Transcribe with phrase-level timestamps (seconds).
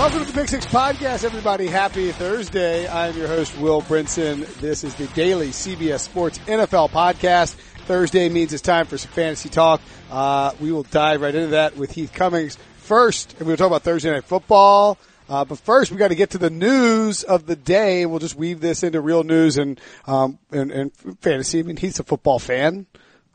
[0.00, 1.66] Welcome to the Pick Six Podcast, everybody.
[1.66, 2.88] Happy Thursday.
[2.88, 4.46] I'm your host, Will Brinson.
[4.54, 7.52] This is the daily CBS Sports NFL podcast.
[7.84, 9.82] Thursday means it's time for some fantasy talk.
[10.10, 13.82] Uh, we will dive right into that with Heath Cummings first, and we'll talk about
[13.82, 14.96] Thursday Night Football.
[15.28, 18.06] Uh, but first, we got to get to the news of the day.
[18.06, 21.58] We'll just weave this into real news and um, and, and fantasy.
[21.58, 22.86] I mean, he's a football fan,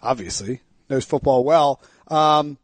[0.01, 1.81] obviously knows football well.
[2.07, 2.57] Um,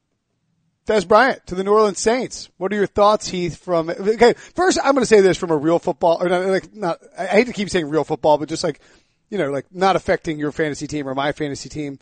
[0.91, 2.50] Dez Bryant to the New Orleans Saints.
[2.58, 3.58] What are your thoughts, Heath?
[3.58, 6.76] From okay, first I'm going to say this from a real football, or not, like
[6.76, 7.00] not.
[7.17, 8.81] I hate to keep saying real football, but just like
[9.30, 11.98] you know, like not affecting your fantasy team or my fantasy team.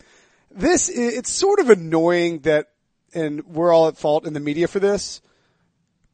[0.50, 2.70] This it's sort of annoying that,
[3.14, 5.20] and we're all at fault in the media for this,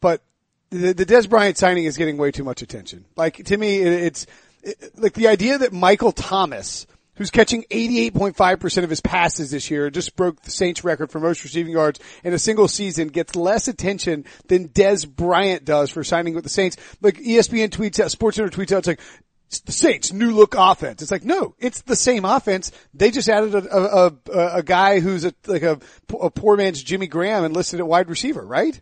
[0.00, 0.22] but
[0.68, 3.06] the, the Dez Bryant signing is getting way too much attention.
[3.16, 4.26] Like to me, it, it's
[4.62, 9.90] it, like the idea that Michael Thomas who's catching 88.5% of his passes this year,
[9.90, 13.68] just broke the Saints record for most receiving yards in a single season, gets less
[13.68, 16.76] attention than Dez Bryant does for signing with the Saints.
[17.00, 19.00] Like ESPN tweets out, SportsCenter tweets out, it's like,
[19.48, 21.02] it's the Saints new look offense.
[21.02, 22.72] It's like, no, it's the same offense.
[22.94, 25.78] They just added a, a, a, a guy who's a, like a,
[26.20, 28.80] a poor man's Jimmy Graham and listed at wide receiver, right?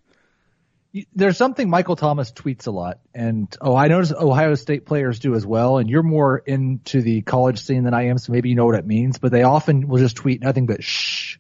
[1.14, 5.34] There's something Michael Thomas tweets a lot, and oh, I notice Ohio State players do
[5.34, 5.78] as well.
[5.78, 8.76] And you're more into the college scene than I am, so maybe you know what
[8.76, 9.18] it means.
[9.18, 11.38] But they often will just tweet nothing but shh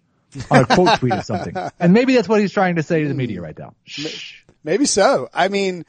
[0.50, 3.08] on a quote tweet or something, and maybe that's what he's trying to say to
[3.08, 3.74] the media right now.
[3.84, 4.42] Shh.
[4.64, 5.28] Maybe so.
[5.32, 5.84] I mean,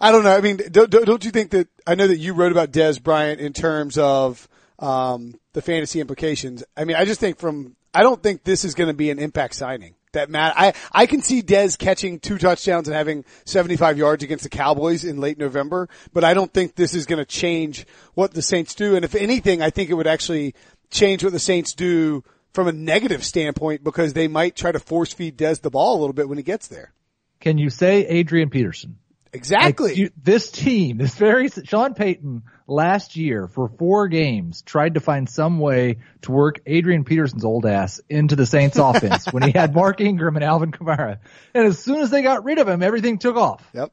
[0.00, 0.36] I don't know.
[0.36, 3.40] I mean, don't, don't you think that I know that you wrote about Dez Bryant
[3.40, 6.62] in terms of um, the fantasy implications?
[6.76, 9.18] I mean, I just think from I don't think this is going to be an
[9.18, 10.54] impact signing that matter.
[10.56, 15.04] I, I can see Dez catching two touchdowns and having 75 yards against the Cowboys
[15.04, 18.74] in late November, but I don't think this is going to change what the Saints
[18.74, 18.96] do.
[18.96, 20.54] And if anything, I think it would actually
[20.90, 25.12] change what the Saints do from a negative standpoint because they might try to force
[25.12, 26.92] feed Dez the ball a little bit when he gets there.
[27.40, 28.98] Can you say Adrian Peterson?
[29.32, 29.88] Exactly.
[29.90, 35.00] Like you, this team, this very Sean Payton last year for four games tried to
[35.00, 39.52] find some way to work Adrian Peterson's old ass into the Saints offense when he
[39.52, 41.18] had Mark Ingram and Alvin Kamara.
[41.54, 43.66] And as soon as they got rid of him, everything took off.
[43.72, 43.92] Yep.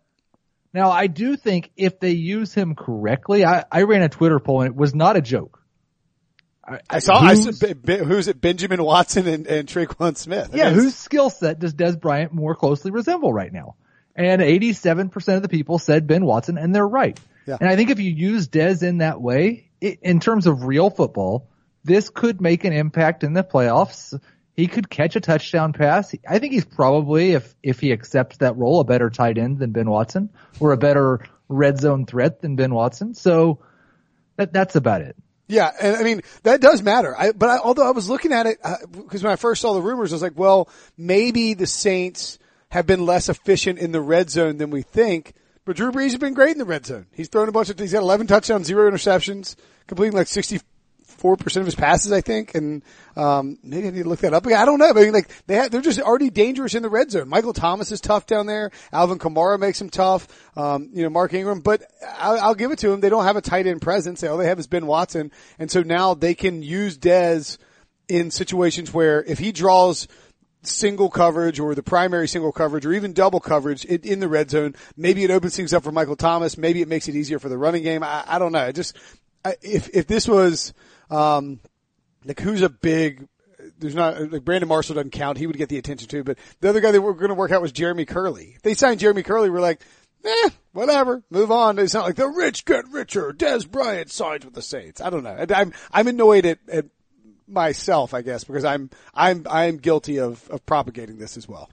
[0.74, 4.62] Now I do think if they use him correctly, I, I ran a Twitter poll
[4.62, 5.64] and it was not a joke.
[6.68, 7.52] I, I saw, I saw,
[8.03, 8.41] who's it?
[8.41, 10.52] Benjamin Watson and, and Tre'Quan Smith.
[10.53, 13.75] yeah, whose skill set does Dez Bryant more closely resemble right now?
[14.19, 17.18] And 87% of the people said Ben Watson, and they're right.
[17.46, 17.57] Yeah.
[17.59, 20.90] And I think if you use Dez in that way, it, in terms of real
[20.90, 21.47] football,
[21.85, 24.19] this could make an impact in the playoffs.
[24.58, 26.13] He could catch a touchdown pass.
[26.28, 29.72] I think he's probably, if if he accepts that role, a better tight end than
[29.72, 30.29] Ben Watson,
[30.59, 33.13] or a better red zone threat than Ben Watson.
[33.13, 33.59] So
[34.35, 35.16] that that's about it.
[35.47, 37.18] Yeah, and I mean that does matter.
[37.18, 38.59] I, but I, although I was looking at it
[38.91, 42.38] because uh, when I first saw the rumors, I was like, well, maybe the Saints
[42.72, 45.34] have been less efficient in the red zone than we think.
[45.66, 47.07] But Drew Brees has been great in the red zone.
[47.13, 49.56] He's thrown a bunch of, he's got 11 touchdowns, zero interceptions,
[49.88, 50.62] completing like 64%
[51.58, 52.56] of his passes, I think.
[52.56, 52.84] And,
[53.16, 54.47] um, maybe I need to look that up.
[54.47, 54.90] I don't know.
[54.90, 57.28] I mean, like, they have, they're just already dangerous in the red zone.
[57.28, 58.72] Michael Thomas is tough down there.
[58.91, 60.28] Alvin Kamara makes him tough.
[60.58, 61.84] Um, you know, Mark Ingram, but
[62.18, 63.00] I'll, I'll give it to him.
[63.00, 64.24] They don't have a tight end presence.
[64.24, 65.31] All they have is Ben Watson.
[65.58, 67.58] And so now they can use Dez
[68.08, 70.08] in situations where if he draws
[70.62, 74.75] single coverage or the primary single coverage or even double coverage in, the red zone.
[74.97, 76.58] Maybe it opens things up for Michael Thomas.
[76.58, 78.03] Maybe it makes it easier for the running game.
[78.03, 78.59] I, I don't know.
[78.59, 78.97] I just,
[79.62, 80.74] if, if this was,
[81.09, 81.59] um,
[82.25, 83.28] like who's a big,
[83.80, 85.38] there's not, like Brandon Marshall doesn't count.
[85.38, 87.52] He would get the attention too, but the other guy that we're going to work
[87.52, 88.56] out was Jeremy Kerley.
[88.56, 89.81] If they signed Jeremy Kerley, we're like,
[90.26, 91.80] eh, whatever, move on.
[91.80, 93.31] It's not like the rich get richer.
[93.31, 95.00] Dez Bryant signs with the Saints.
[95.00, 95.46] I don't know.
[95.56, 96.86] I'm, I'm annoyed at, at
[97.50, 101.70] myself, I guess, because I'm I'm I'm guilty of of propagating this as well.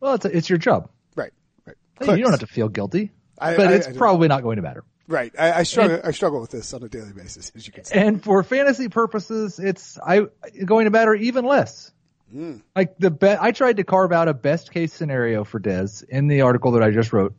[0.00, 1.32] Well, it's a, it's your job, right?
[1.66, 1.76] Right.
[2.00, 4.56] Hey, you don't have to feel guilty, I, but I, it's I, probably not going
[4.56, 4.84] to matter.
[5.06, 5.34] Right.
[5.38, 5.96] I, struggle.
[5.96, 7.94] And, I struggle with this on a daily basis, as you can see.
[7.94, 10.26] And for fantasy purposes, it's I
[10.64, 11.92] going to matter even less.
[12.34, 12.62] Mm.
[12.74, 16.26] Like the be- I tried to carve out a best case scenario for Dez in
[16.26, 17.34] the article that I just wrote,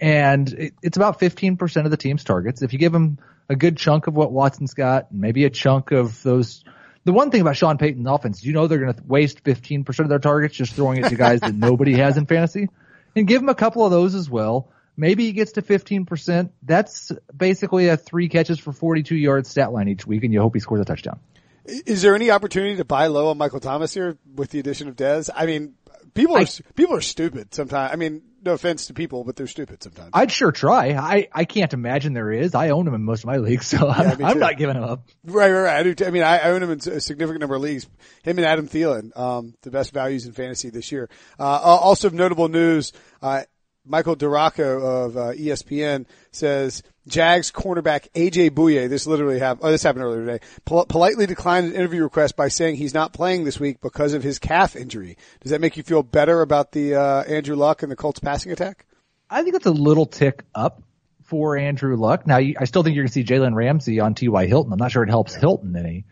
[0.00, 2.60] and it, it's about 15% of the team's targets.
[2.60, 3.18] If you give him
[3.48, 6.64] a good chunk of what Watson's got, maybe a chunk of those
[7.06, 10.08] the one thing about Sean Payton's offense, you know they're going to waste 15% of
[10.08, 12.68] their targets just throwing it to guys that nobody has in fantasy.
[13.14, 14.72] And give him a couple of those as well.
[14.96, 16.50] Maybe he gets to 15%.
[16.64, 20.54] That's basically a three catches for 42 yards stat line each week, and you hope
[20.54, 21.20] he scores a touchdown.
[21.64, 24.96] Is there any opportunity to buy low on Michael Thomas here with the addition of
[24.96, 25.30] Dez?
[25.32, 25.74] I mean,
[26.12, 27.92] people are I, people are stupid sometimes.
[27.92, 30.10] I mean, no offense to people, but they're stupid sometimes.
[30.14, 30.92] I'd sure try.
[30.92, 32.54] I, I can't imagine there is.
[32.54, 34.84] I own them in most of my leagues, so yeah, I'm, I'm, not giving them
[34.84, 35.06] up.
[35.24, 35.76] Right, right, right.
[35.86, 36.06] I do.
[36.06, 37.86] I mean, I own them in a significant number of leagues.
[38.22, 41.10] Him and Adam Thielen, um, the best values in fantasy this year.
[41.38, 43.42] Uh, also notable news, uh,
[43.84, 48.88] Michael DiRocco of uh, ESPN says Jags cornerback AJ Bouye.
[48.88, 49.66] This literally happened.
[49.66, 50.44] Oh, this happened earlier today.
[50.64, 54.22] Pol- politely declined an interview request by saying he's not playing this week because of
[54.22, 55.16] his calf injury.
[55.40, 58.50] Does that make you feel better about the uh, Andrew Luck and the Colts passing
[58.52, 58.86] attack?
[59.30, 60.82] I think it's a little tick up
[61.24, 62.26] for Andrew Luck.
[62.26, 64.46] Now, I still think you're going to see Jalen Ramsey on T.Y.
[64.46, 64.72] Hilton.
[64.72, 66.04] I'm not sure it helps Hilton any.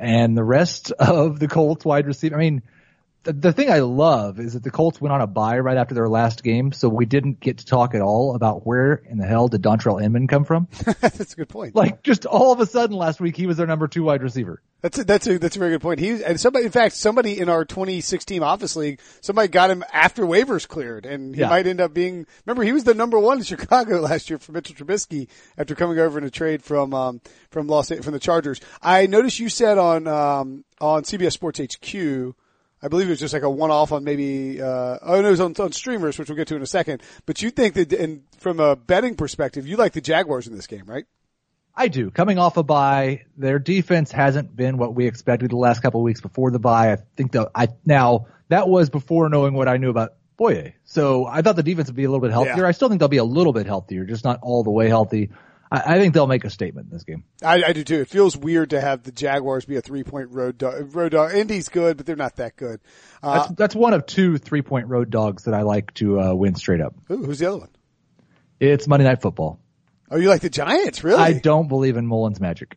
[0.00, 2.62] And the rest of the Colts wide receiver, I mean,
[3.24, 5.94] the, the thing I love is that the Colts went on a bye right after
[5.94, 9.26] their last game, so we didn't get to talk at all about where in the
[9.26, 10.68] hell did Dontrelle Inman come from.
[11.00, 11.74] that's a good point.
[11.74, 14.60] Like just all of a sudden last week he was their number two wide receiver.
[14.80, 16.00] That's a, that's a that's a very good point.
[16.00, 20.24] He and somebody, in fact, somebody in our 2016 Office League, somebody got him after
[20.24, 21.48] waivers cleared, and he Yeah.
[21.50, 22.26] might end up being.
[22.44, 26.00] Remember, he was the number one in Chicago last year for Mitchell Trubisky after coming
[26.00, 27.20] over in a trade from um,
[27.50, 28.60] from Los from the Chargers.
[28.82, 32.34] I noticed you said on um, on CBS Sports HQ.
[32.82, 35.40] I believe it was just like a one-off on maybe, uh, oh no, it was
[35.40, 37.02] on, on streamers, which we'll get to in a second.
[37.26, 40.66] But you think that, and from a betting perspective, you like the Jaguars in this
[40.66, 41.04] game, right?
[41.74, 42.10] I do.
[42.10, 46.04] Coming off a bye, their defense hasn't been what we expected the last couple of
[46.04, 46.92] weeks before the bye.
[46.92, 50.74] I think that I now that was before knowing what I knew about Bouye.
[50.84, 52.62] So I thought the defense would be a little bit healthier.
[52.62, 52.68] Yeah.
[52.68, 55.30] I still think they'll be a little bit healthier, just not all the way healthy.
[55.72, 57.24] I, I think they'll make a statement in this game.
[57.42, 58.00] I, I do too.
[58.00, 60.94] It feels weird to have the Jaguars be a three point road dog.
[60.94, 61.34] Road dog.
[61.34, 62.80] Indy's good, but they're not that good.
[63.22, 66.34] Uh, That's, that's one of two three point road dogs that I like to uh,
[66.34, 66.94] win straight up.
[67.08, 67.70] who- who's the other one?
[68.60, 69.58] It's Monday Night Football.
[70.10, 71.18] Oh, you like the Giants, really?
[71.22, 72.76] I don't believe in Mullens magic.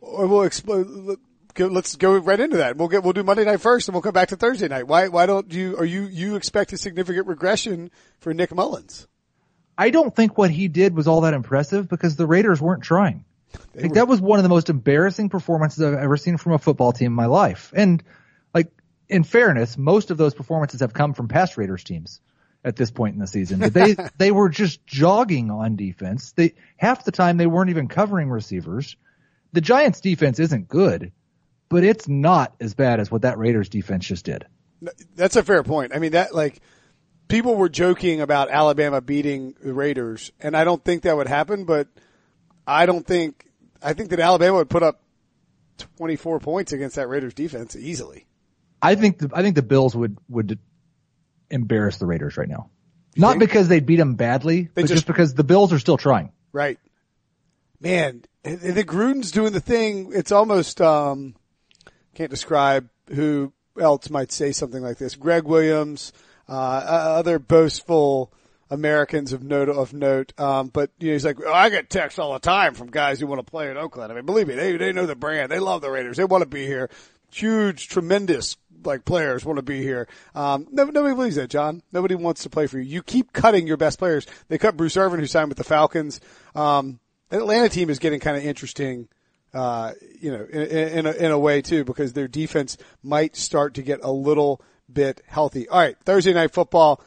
[0.00, 1.16] Or we'll expl-
[1.54, 2.76] go- Let's go right into that.
[2.76, 4.86] We'll get we'll do Monday night first, and we'll come back to Thursday night.
[4.86, 5.76] Why why don't you?
[5.78, 9.06] Are you you expect a significant regression for Nick Mullens?
[9.78, 13.24] I don't think what he did was all that impressive because the Raiders weren't trying.
[13.54, 16.58] I think that was one of the most embarrassing performances I've ever seen from a
[16.58, 17.72] football team in my life.
[17.76, 18.02] And
[18.54, 18.70] like,
[19.08, 22.20] in fairness, most of those performances have come from past Raiders teams
[22.64, 23.60] at this point in the season.
[23.60, 26.32] But they, they were just jogging on defense.
[26.32, 28.96] They, half the time they weren't even covering receivers.
[29.52, 31.12] The Giants defense isn't good,
[31.68, 34.46] but it's not as bad as what that Raiders defense just did.
[35.14, 35.94] That's a fair point.
[35.94, 36.60] I mean that like
[37.28, 41.64] people were joking about Alabama beating the Raiders, and I don't think that would happen.
[41.64, 41.88] But
[42.66, 43.46] I don't think
[43.82, 45.02] I think that Alabama would put up
[45.96, 48.26] twenty four points against that Raiders defense easily.
[48.82, 50.58] I think the, I think the Bills would would
[51.50, 52.70] embarrass the Raiders right now.
[53.16, 53.40] Not think?
[53.40, 56.32] because they beat them badly, but just- just, because the Bills are still trying.
[56.52, 56.78] Right.
[57.80, 60.12] Man, the Gruden's doing the thing.
[60.14, 61.34] It's almost um
[62.14, 65.14] can't describe who else might say something like this.
[65.14, 66.12] Greg Williams,
[66.54, 68.32] other boastful
[68.70, 70.32] Americans of note of note.
[70.38, 73.20] Um, but you know, he's like, "Oh, I get texts all the time from guys
[73.20, 74.12] who want to play in Oakland.
[74.12, 75.50] I mean, believe me, they they know the brand.
[75.50, 76.16] They love the Raiders.
[76.16, 76.90] They want to be here.
[77.30, 80.08] Huge, tremendous like players want to be here.
[80.34, 81.82] Um, no, nobody believes that, John.
[81.92, 82.84] Nobody wants to play for you.
[82.84, 84.26] You keep cutting your best players.
[84.48, 86.20] They cut Bruce Irvin, who signed with the Falcons.
[86.54, 89.08] Um, the Atlanta team is getting kind of interesting,
[89.52, 93.36] uh, you know, in, in, in, a, in a way too, because their defense might
[93.36, 94.62] start to get a little
[94.92, 95.68] bit healthy.
[95.68, 97.02] All right, Thursday night football.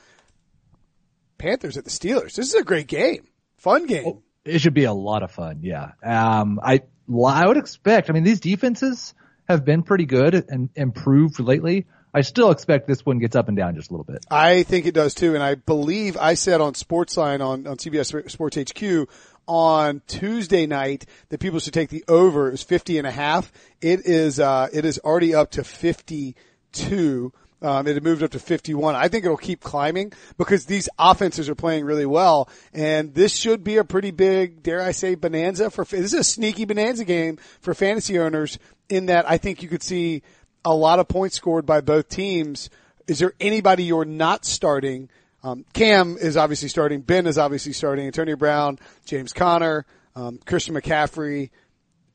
[1.37, 2.35] Panthers at the Steelers.
[2.35, 3.25] This is a great game.
[3.57, 4.21] Fun game.
[4.45, 5.59] It should be a lot of fun.
[5.61, 5.91] Yeah.
[6.03, 6.81] Um, I,
[7.25, 9.13] I would expect, I mean, these defenses
[9.47, 11.87] have been pretty good and improved lately.
[12.13, 14.25] I still expect this one gets up and down just a little bit.
[14.31, 18.29] I think it does too, and I believe I said on Sportsline on, on CBS
[18.31, 19.07] Sports HQ
[19.47, 22.47] on Tuesday night that people should take the over.
[22.47, 23.51] It was 50 and a half.
[23.81, 27.33] It is, uh, it is already up to 52.
[27.61, 28.95] Um, it had moved up to 51.
[28.95, 33.63] I think it'll keep climbing because these offenses are playing really well, and this should
[33.63, 35.83] be a pretty big, dare I say, bonanza for.
[35.83, 38.59] This is a sneaky bonanza game for fantasy owners.
[38.87, 40.23] In that, I think you could see
[40.63, 42.69] a lot of points scored by both teams.
[43.07, 45.09] Is there anybody you're not starting?
[45.43, 47.01] Um, Cam is obviously starting.
[47.01, 48.05] Ben is obviously starting.
[48.05, 49.85] Antonio Brown, James Conner,
[50.15, 51.49] um, Christian McCaffrey.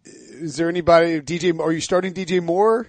[0.05, 1.21] Is there anybody?
[1.21, 1.59] DJ?
[1.59, 2.89] Are you starting DJ Moore?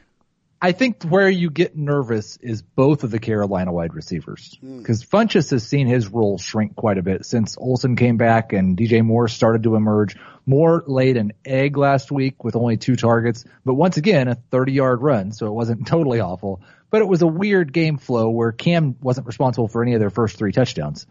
[0.61, 4.79] I think where you get nervous is both of the Carolina wide receivers hmm.
[4.79, 8.77] because Funchess has seen his role shrink quite a bit since Olsen came back and
[8.77, 10.15] DJ Moore started to emerge.
[10.45, 14.71] Moore laid an egg last week with only two targets, but once again, a 30
[14.71, 15.31] yard run.
[15.31, 19.27] So it wasn't totally awful, but it was a weird game flow where Cam wasn't
[19.27, 21.05] responsible for any of their first three touchdowns.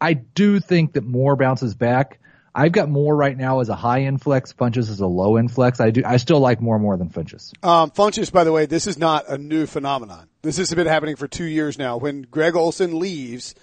[0.00, 2.18] I do think that Moore bounces back.
[2.58, 5.52] I've got Moore right now as a high end flex, Funchess as a low end
[5.52, 5.78] flex.
[5.78, 7.52] I do, I still like Moore more than Funchess.
[7.62, 10.28] Um, Funchess, by the way, this is not a new phenomenon.
[10.40, 11.98] This has been happening for two years now.
[11.98, 13.54] When Greg Olsen leaves,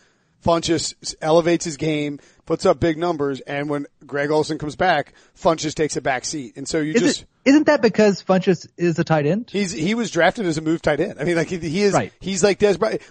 [0.46, 5.74] Funchess elevates his game, puts up big numbers, and when Greg Olsen comes back, Funchess
[5.74, 6.58] takes a back seat.
[6.58, 9.50] And so you Is just it, isn't that because Funchess is a tight end?
[9.52, 11.16] He's he was drafted as a move tight end.
[11.20, 12.12] I mean, like he, he is Right.
[12.20, 13.02] he's like Dez Bryant.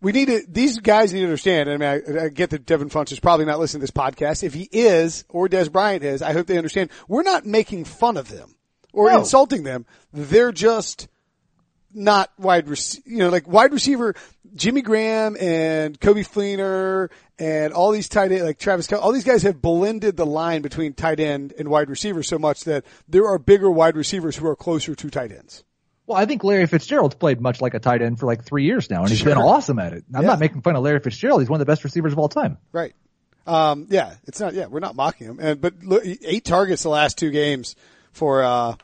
[0.00, 1.68] We need to, these guys need to understand.
[1.68, 1.88] I mean,
[2.18, 4.42] I, I get that Devin Funch is probably not listening to this podcast.
[4.42, 6.90] If he is, or Dez Bryant is, I hope they understand.
[7.06, 8.54] We're not making fun of them
[8.94, 9.18] or No.
[9.18, 9.84] insulting them.
[10.12, 11.08] They're just
[11.92, 14.14] not wide rec- you know, like wide receiver,
[14.54, 19.24] Jimmy Graham and Coby Fleener and all these tight end, like Travis Kel, all these
[19.24, 23.26] guys have blended the line between tight end and wide receiver so much that there
[23.26, 25.64] are bigger wide receivers who are closer to tight ends.
[26.10, 28.90] Well, I think Larry Fitzgerald's played much like a tight end for like three years
[28.90, 30.02] now, and he's been awesome at it.
[30.12, 30.30] I'm Yeah.
[30.30, 31.40] not making fun of Larry Fitzgerald.
[31.40, 32.58] He's one of the best receivers of all time.
[32.72, 32.94] Right.
[33.46, 35.38] Um, yeah, it's not, yeah, we're not mocking him.
[35.40, 37.76] And, but look, eight targets the last two games
[38.10, 38.74] for, uh,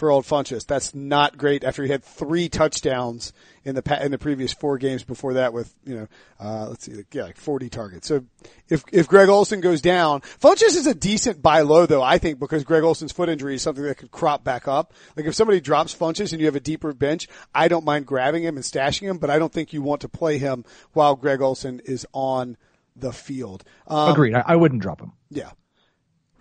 [0.00, 0.66] for old Funchess.
[0.66, 5.04] That's not great after he had three touchdowns in the, in the previous four games
[5.04, 6.08] before that with, you know,
[6.40, 8.08] uh, let's see, yeah, like 40 targets.
[8.08, 8.24] So
[8.70, 12.38] if, if Greg Olsen goes down, Funchess is a decent buy low though, I think,
[12.38, 14.94] because Greg Olsen's foot injury is something that could crop back up.
[15.16, 18.42] Like if somebody drops Funchess and you have a deeper bench, I don't mind grabbing
[18.42, 20.64] him and stashing him, but I don't think you want to play him
[20.94, 22.56] while Greg Olsen is on
[22.96, 23.64] the field.
[23.86, 24.34] Um, Agreed.
[24.34, 25.12] I, I wouldn't drop him.
[25.28, 25.50] yeah.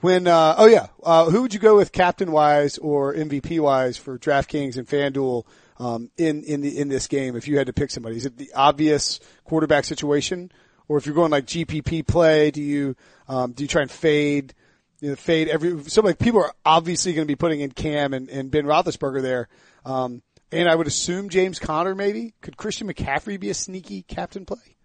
[0.01, 3.97] When uh, oh yeah, uh, who would you go with captain wise or MVP wise
[3.97, 5.45] for DraftKings and FanDuel
[5.77, 8.15] um, in in the in this game if you had to pick somebody?
[8.15, 10.51] Is it the obvious quarterback situation,
[10.87, 12.95] or if you're going like GPP play, do you
[13.27, 14.53] um, do you try and fade?
[15.01, 18.13] You know, fade every so like people are obviously going to be putting in Cam
[18.13, 19.49] and, and Ben Roethlisberger there,
[19.85, 24.45] um, and I would assume James Conner maybe could Christian McCaffrey be a sneaky captain
[24.45, 24.77] play?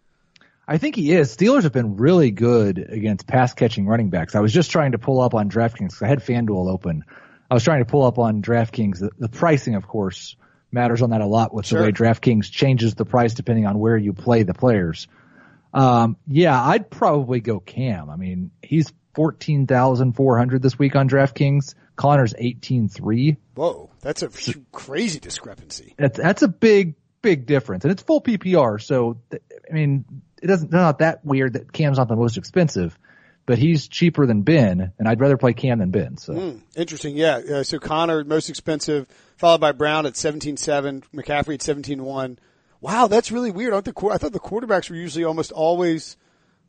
[0.66, 1.36] I think he is.
[1.36, 4.34] Steelers have been really good against pass catching running backs.
[4.34, 7.04] I was just trying to pull up on DraftKings 'cause I had FanDuel open.
[7.50, 8.98] I was trying to pull up on DraftKings.
[9.00, 10.36] The, the pricing, of course,
[10.72, 11.80] matters on that a lot with Sure.
[11.80, 15.06] the way DraftKings changes the price depending on where you play the players.
[15.74, 18.08] Um, yeah, I'd probably go Cam.
[18.08, 21.74] I mean, he's 14,400 this week on DraftKings.
[21.96, 23.36] Conner's 18,3.
[23.54, 24.28] Whoa, that's a
[24.72, 25.94] crazy discrepancy.
[25.96, 27.84] That's, that's a big, big difference.
[27.84, 28.82] And it's full PPR.
[28.82, 30.04] So, th- I mean,
[30.44, 32.96] it doesn't, not that weird that Cam's not the most expensive,
[33.46, 36.18] but he's cheaper than Ben, and I'd rather play Cam than Ben.
[36.18, 37.16] So, Hmm, interesting.
[37.16, 37.36] Yeah.
[37.38, 42.38] Uh, so Conner, most expensive, followed by Brown at 17.7, McCaffrey at seventeen one.
[42.80, 43.72] Wow, that's really weird.
[43.72, 46.16] Aren't the, I thought the quarterbacks were usually almost always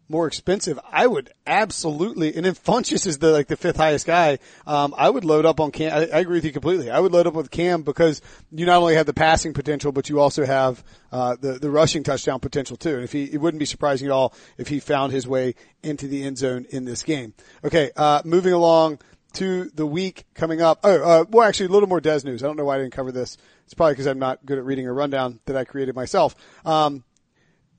[0.07, 0.79] more expensive.
[0.91, 5.09] I would absolutely, and if Funchess is the, like the fifth highest guy, um, I
[5.09, 5.93] would load up on Cam.
[5.93, 6.91] I, I agree with you completely.
[6.91, 8.21] I would load up with Cam because
[8.51, 12.03] you not only have the passing potential, but you also have, uh, the, the rushing
[12.03, 12.95] touchdown potential too.
[12.95, 16.07] And if he, it wouldn't be surprising at all if he found his way into
[16.07, 17.33] the end zone in this game.
[17.63, 17.91] Okay.
[17.95, 18.99] Uh, moving along
[19.33, 20.79] to the week coming up.
[20.83, 22.41] Oh, uh, well, actually, a little more Dez news.
[22.43, 23.37] I don't know why I didn't cover this.
[23.65, 26.35] It's probably because I'm not good at reading a rundown that I created myself.
[26.65, 27.03] Um,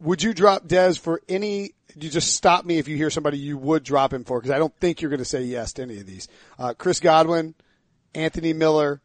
[0.00, 1.72] would you drop Dez for any?
[1.98, 4.58] You just stop me if you hear somebody you would drop him for because I
[4.58, 6.28] don't think you're going to say yes to any of these.
[6.58, 7.54] Uh, Chris Godwin,
[8.14, 9.00] Anthony Miller,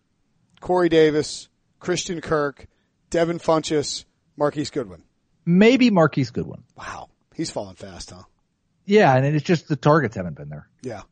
[0.60, 1.48] Corey Davis,
[1.79, 2.67] Christian Kirk,
[3.10, 4.03] Devin Funchess,
[4.36, 5.03] Marquise Goodwin.
[5.45, 6.63] maybe Marquise Goodwin.
[6.77, 8.24] Wow, he's falling fast, huh?
[8.86, 10.67] Yeah, and it's just the targets haven't been there.
[10.81, 11.03] Yeah,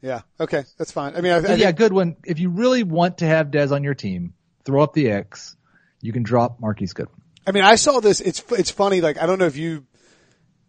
[0.00, 0.22] yeah.
[0.38, 1.14] Okay, that's fine.
[1.16, 3.84] I mean, I, I think- yeah, Goodwin, if you really want to have Dez on
[3.84, 4.32] your team,
[4.64, 5.56] throw up the X,
[6.00, 7.19] you can drop Marquise Goodwin.
[7.46, 8.20] I mean, I saw this.
[8.20, 9.00] It's it's funny.
[9.00, 9.86] Like I don't know if you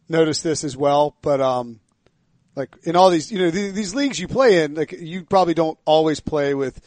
[0.10, 1.80] noticed this as well, but um,
[2.56, 5.54] like in all these, you know, these, these leagues you play in, like you probably
[5.54, 6.82] don't always play with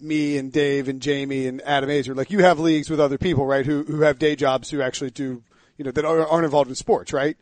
[0.00, 2.16] me and Dave and Jamey and Adam Aizer.
[2.16, 3.66] Like you have leagues with other people, right?
[3.66, 5.42] Who who have day jobs who actually do,
[5.76, 7.36] you know, that are, aren't involved in sports, right?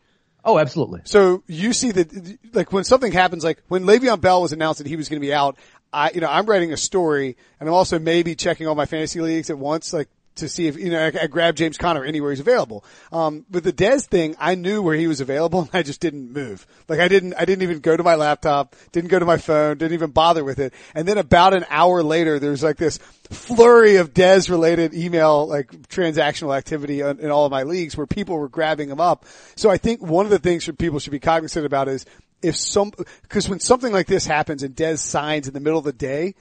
[0.44, 1.00] Oh, absolutely.
[1.04, 4.86] So you see that, like when something happens, like when Le'Veon Bell was announced that
[4.86, 5.56] he was going to be out,
[5.92, 9.20] I, you know, I'm writing a story and I'm also maybe checking all my fantasy
[9.20, 12.30] leagues at once, like to see if, you know, I, I grab James Conner anywhere
[12.30, 12.84] he's available.
[13.12, 16.32] Um, with the Dez thing, I knew where he was available and I just didn't
[16.32, 16.66] move.
[16.88, 19.78] Like I didn't, I didn't even go to my laptop, didn't go to my phone,
[19.78, 20.72] didn't even bother with it.
[20.94, 22.98] And then about an hour later, there's like this
[23.30, 28.06] flurry of Dez related email, like transactional activity in, in all of my leagues where
[28.06, 29.24] people were grabbing him up.
[29.56, 32.06] So I think one of the things that people should be cognizant about is
[32.42, 32.92] if some,
[33.28, 36.34] cause when something like this happens and Dez signs in the middle of the day,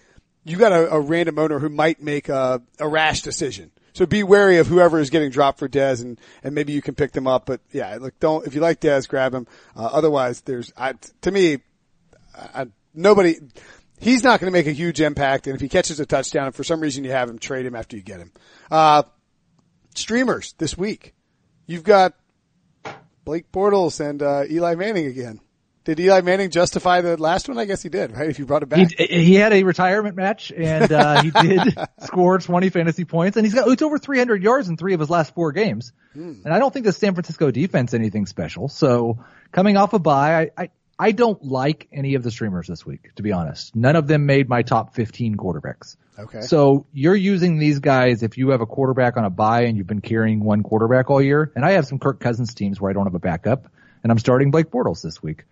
[0.45, 3.71] you got a, a random owner who might make a, a rash decision.
[3.95, 6.95] So be wary of whoever is getting dropped for Dez and, and maybe you can
[6.95, 7.45] pick them up.
[7.45, 9.47] But yeah, look, don't, if you like Dez, grab him.
[9.73, 11.59] Uh, otherwise there's, I, to me,
[12.35, 13.37] I, nobody,
[13.97, 15.47] he's not going to make a huge impact.
[15.47, 17.73] And if he catches a touchdown and for some reason you have him, trade him
[17.73, 18.33] after you get him.
[18.69, 19.03] Uh,
[19.95, 21.13] streamers this week.
[21.65, 22.15] You've got
[23.23, 25.39] Blake Bortles and, uh, Eli Manning again.
[25.85, 27.59] Did Eli Manning justify the last one?
[27.59, 28.27] I guess he did, right?
[28.27, 28.91] If you brought it back.
[28.91, 33.45] He, he had a retirement match and, uh, he did score 20 fantasy points and
[33.45, 35.93] he's got, it's over 300 yards in three of his last four games.
[36.15, 38.67] And I don't think the San Francisco defense anything special.
[38.67, 39.19] So
[39.51, 43.13] coming off a bye, I, I, I don't like any of the streamers this week,
[43.15, 43.75] to be honest.
[43.75, 45.97] None of them made my top 15 quarterbacks.
[46.17, 46.41] Okay.
[46.41, 49.87] So you're using these guys if you have a quarterback on a bye and you've
[49.87, 51.51] been carrying one quarterback all year.
[51.55, 53.67] And I have some Kirk Cousins teams where I don't have a backup
[54.03, 55.43] and I'm starting Blake Bortles this week.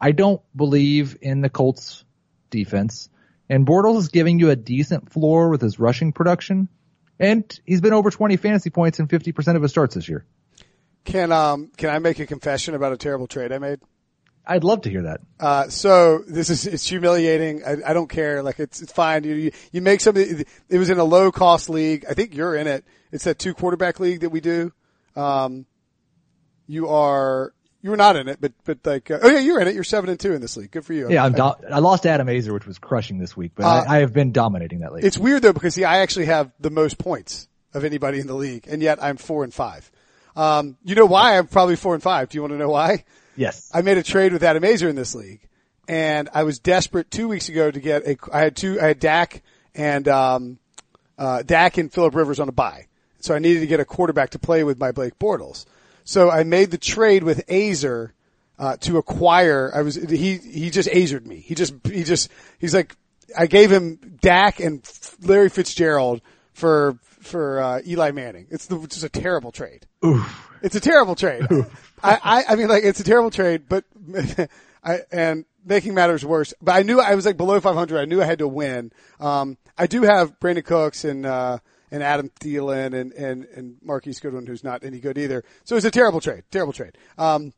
[0.00, 2.04] I don't believe in the Colts
[2.50, 3.08] defense
[3.48, 6.68] and Bortles is giving you a decent floor with his rushing production
[7.18, 10.24] and he's been over 20 fantasy points in 50% of his starts this year.
[11.04, 13.80] Can, um, can I make a confession about a terrible trade I made?
[14.46, 15.20] I'd love to hear that.
[15.38, 17.62] Uh, so this is, it's humiliating.
[17.64, 18.42] I, I don't care.
[18.42, 19.24] Like it's, it's fine.
[19.24, 22.06] You, you, you make something, it was in a low cost league.
[22.08, 22.84] I think you're in it.
[23.12, 24.72] It's that two quarterback league that we do.
[25.14, 25.66] Um,
[26.66, 29.68] you are, you were not in it, but, but like, uh, oh yeah, you're in
[29.68, 29.74] it.
[29.74, 30.70] You're seven and two in this league.
[30.70, 31.10] Good for you.
[31.10, 33.96] Yeah, I'm do- I lost Adam Aizer, which was crushing this week, but uh, I,
[33.96, 35.04] I, have been dominating that league.
[35.04, 38.34] It's weird though because see, I actually have the most points of anybody in the
[38.34, 39.90] league, and yet I'm four and five.
[40.36, 42.28] Um, you know why I'm probably four and five?
[42.28, 43.04] Do you want to know why?
[43.36, 43.70] Yes.
[43.72, 45.40] I made a trade with Adam Aizer in this league,
[45.88, 48.16] and I was desperate two weeks ago to get a.
[48.32, 48.80] I had two.
[48.80, 49.42] I had Dak
[49.74, 50.58] and um,
[51.18, 52.86] uh, Dak and Philip Rivers on a bye,
[53.20, 55.64] so I needed to get a quarterback to play with my Blake Bortles.
[56.04, 58.12] So I made the trade with Aizer
[58.58, 59.70] uh, to acquire.
[59.74, 61.36] I was he he just Aizered me.
[61.36, 62.96] He just he just he's like
[63.36, 64.82] I gave him Dak and
[65.22, 66.20] Larry Fitzgerald
[66.52, 68.46] for for uh, Eli Manning.
[68.50, 69.86] It's the, just a terrible trade.
[70.04, 70.48] Oof.
[70.62, 71.46] It's a terrible trade.
[72.02, 73.84] I, I, I mean, like, it's a terrible trade, but,
[74.84, 77.98] I, and making matters worse, but I knew I was like below 500.
[77.98, 78.92] I knew I had to win.
[79.18, 81.58] Um, I do have Brandon Cooks and, uh,
[81.90, 85.44] and Adam Thielen and, and, and Marquise Goodwin, who's not any good either.
[85.64, 86.96] So it's a terrible trade, terrible trade.
[87.18, 87.52] Um,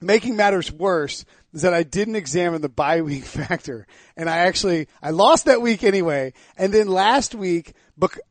[0.00, 3.86] making matters worse is that I didn't examine the bye week factor.
[4.16, 6.32] And I actually, I lost that week anyway.
[6.56, 7.74] And then last week,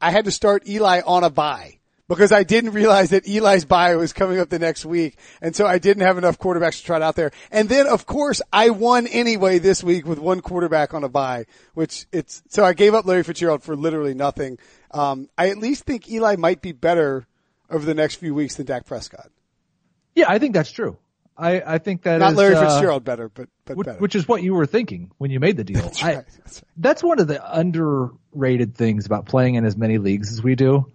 [0.01, 1.78] I had to start Eli on a bye
[2.10, 5.18] because I didn't realize that Eli's bye was coming up the next week.
[5.42, 7.32] And so I didn't have enough quarterbacks to try it out there.
[7.51, 11.46] And then of course I won anyway this week with one quarterback on a bye,
[11.75, 14.58] which it's, so I gave up Larry Fitzgerald for literally nothing.
[14.92, 17.28] Um, I at least think Eli might be better
[17.70, 19.30] over the next few weeks than Dak Prescott.
[20.16, 20.98] Yeah, I think that's true.
[21.38, 24.00] I, I think that not is, Larry uh, Fitzgerald better, but but which, better.
[24.00, 25.81] which is what you were thinking when you made the deal.
[25.81, 26.18] That's right.
[26.18, 26.64] I, that's, right.
[26.75, 30.92] that's one of the underrated things about playing in as many leagues as we do.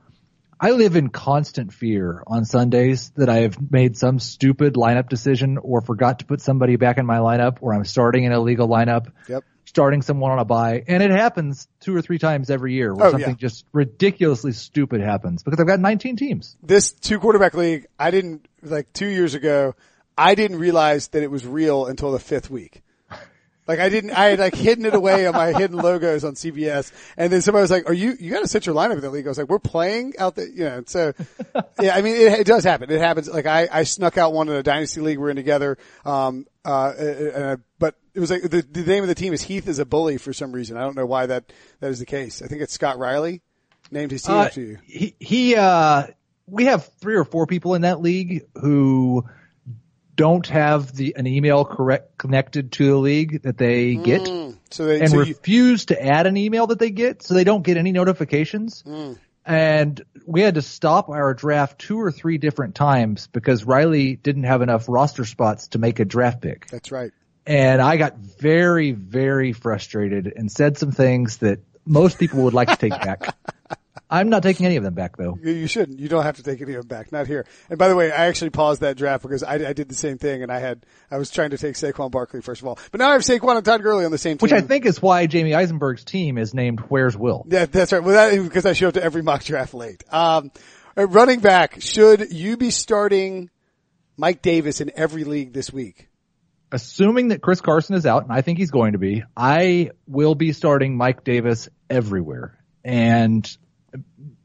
[0.61, 5.59] I live in constant fear on Sundays that I have made some stupid lineup decision
[5.59, 9.11] or forgot to put somebody back in my lineup or I'm starting an illegal lineup.
[9.29, 9.45] Yep.
[9.67, 10.85] Starting someone on a bye.
[10.87, 13.35] And it happens two or three times every year where Oh, something yeah.
[13.37, 16.57] just ridiculously stupid happens because I've got 19 teams.
[16.63, 19.75] This two quarterback league, I didn't like two years ago.
[20.17, 22.84] I didn't realize that it was real until the fifth week.
[23.67, 26.93] Like I didn't, I had like hidden it away on my hidden logos on CBS.
[27.17, 29.11] And then somebody was like, are you, you got to set your lineup in the
[29.11, 29.27] league.
[29.27, 31.13] I was like, we're playing out the, you know, so
[31.81, 32.91] yeah, I mean, it, it does happen.
[32.91, 33.29] It happens.
[33.29, 35.79] Like I, I snuck out one in a dynasty league we're in together.
[36.05, 39.43] Um, uh, and I, but it was like the, the name of the team is
[39.43, 40.77] Heath is a bully for some reason.
[40.77, 42.43] I don't know why that, that is the case.
[42.43, 43.41] I think it's Scott Riley
[43.91, 44.79] named his team Uh, after you.
[44.85, 46.07] he, he, uh,
[46.47, 49.25] we have three or four people in that league who
[50.17, 54.23] don't have the, an email correct connected to the league that they get.
[54.23, 54.57] Mm.
[54.71, 57.45] So they, and so you, refuse to add an email that they get, so they
[57.45, 58.83] don't get any notifications.
[58.83, 59.19] Mm.
[59.47, 64.45] And we had to stop our draft two or three different times because Riley didn't
[64.45, 66.67] have enough roster spots to make a draft pick.
[66.69, 67.13] that's right.
[67.47, 72.69] And I got very, very frustrated and said some things that most people would like
[72.69, 73.37] to take back.
[74.11, 75.39] I'm not taking any of them back though.
[75.43, 75.99] You, you shouldn't.
[75.99, 77.11] You don't have to take any of them back.
[77.11, 77.47] Not here.
[77.71, 80.19] And by the way, I actually paused that draft because I, I did the same
[80.19, 82.79] thing and I had, I was trying to take Saquon Barkley first of all.
[82.91, 84.45] But now I have Saquon and Todd Gurley on the same team.
[84.45, 87.47] Which I think is why Jamey Eisenberg's team is named Where's Will.
[87.49, 88.03] Yeah, that's right.
[88.03, 90.05] Well, that, because I show up to every mock draft late.
[90.13, 90.53] Um,
[90.97, 93.51] uh, running back, should you be starting
[94.17, 96.09] Mike Davis in every league this week?
[96.71, 100.35] Assuming that Chris Carson is out, and I think he's going to be, I will
[100.35, 102.59] be starting Mike Davis everywhere.
[102.85, 103.49] And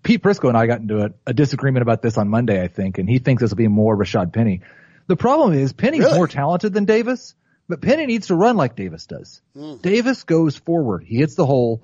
[0.04, 2.98] Pete Prisco and I got into a, a disagreement about this on Monday, I think,
[2.98, 4.62] and he thinks this will be more Rashaad Penny.
[5.08, 6.18] The problem is Penny's Really?
[6.18, 7.36] more talented than Davis,
[7.68, 9.42] but Penny needs to run like Davis does.
[9.56, 9.78] Hmm.
[9.82, 11.04] Davis goes forward.
[11.04, 11.84] He hits the hole.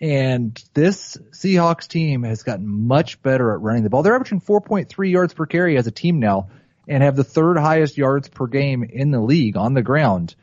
[0.00, 4.02] And this Seahawks team has gotten much better at running the ball.
[4.02, 6.48] They're averaging 4.3 yards per carry as a team now
[6.88, 10.34] and have the third highest yards per game in the league on the ground.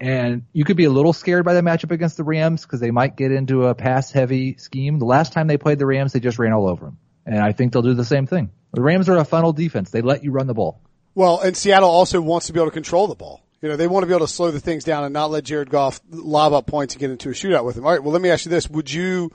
[0.00, 2.92] And you could be a little scared by the matchup against the Rams because they
[2.92, 4.98] might get into a pass heavy scheme.
[4.98, 6.98] The last time they played the Rams, they just ran all over them.
[7.26, 8.50] And I think they'll do the same thing.
[8.72, 9.90] The Rams are a funnel defense.
[9.90, 10.80] They let you run the ball.
[11.14, 13.42] Well, and Seattle also wants to be able to control the ball.
[13.60, 15.42] You know, they want to be able to slow the things down and not let
[15.42, 17.84] Jared Goff lob up points and get into a shootout with him.
[17.84, 18.02] All right.
[18.02, 18.70] Well, let me ask you this.
[18.70, 19.32] Would you,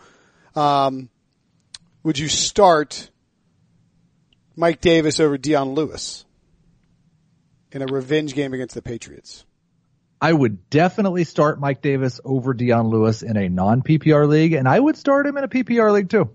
[0.56, 1.10] um,
[2.04, 3.10] would you start
[4.56, 6.24] Mike Davis over Dion Lewis
[7.74, 9.44] in a revenge game against the Patriots?
[10.24, 14.70] I would definitely start Mike Davis over Dion Lewis in a non PPR league, and
[14.70, 16.30] I would start him in a PPR league too.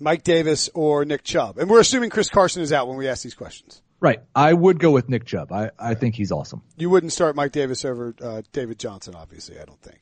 [0.00, 1.58] Mike Davis or Nick Chubb.
[1.58, 3.80] And we're assuming Chris Carson is out when we ask these questions.
[4.00, 4.18] Right.
[4.34, 5.52] I would go with Nick Chubb.
[5.52, 6.62] I, I think he's awesome.
[6.76, 10.00] You wouldn't start Mike Davis over uh, David Johnson, obviously, I don't think.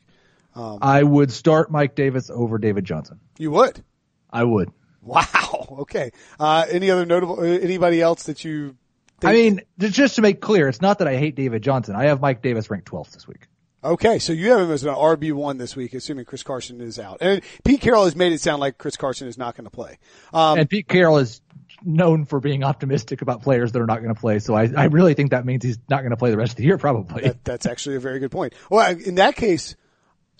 [0.54, 3.20] Um, I would start Mike Davis over David Johnson.
[3.36, 3.84] You would?
[4.30, 4.70] I would.
[5.02, 5.26] Wow.
[5.72, 6.10] Okay.
[6.38, 8.76] Uh, any other notable, uh, anybody else that you
[9.22, 9.30] think?
[9.30, 11.94] I mean, just to make clear, it's not that I hate David Johnson.
[11.96, 13.46] I have Mike Davis ranked 12th this week.
[13.84, 17.00] Okay, so you have him as an RB one this week, assuming Chris Carson is
[17.00, 17.18] out.
[17.20, 19.98] And Pete Carroll has made it sound like Chris Carson is not going to play.
[20.32, 21.40] Um, and Pete Carroll is
[21.84, 24.38] known for being optimistic about players that are not going to play.
[24.38, 26.56] So I, I really think that means he's not going to play the rest of
[26.58, 27.22] the year, probably.
[27.22, 28.54] That, that's actually a very good point.
[28.70, 29.74] Well, in that case,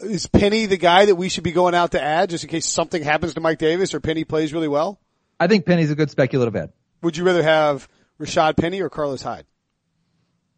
[0.00, 2.66] is Penny the guy that we should be going out to add just in case
[2.66, 5.00] something happens to Mike Davis or Penny plays really well?
[5.40, 6.72] I think Penny's a good speculative add.
[7.02, 7.88] Would you rather have
[8.22, 9.46] Rashaad Penny or Carlos Hyde?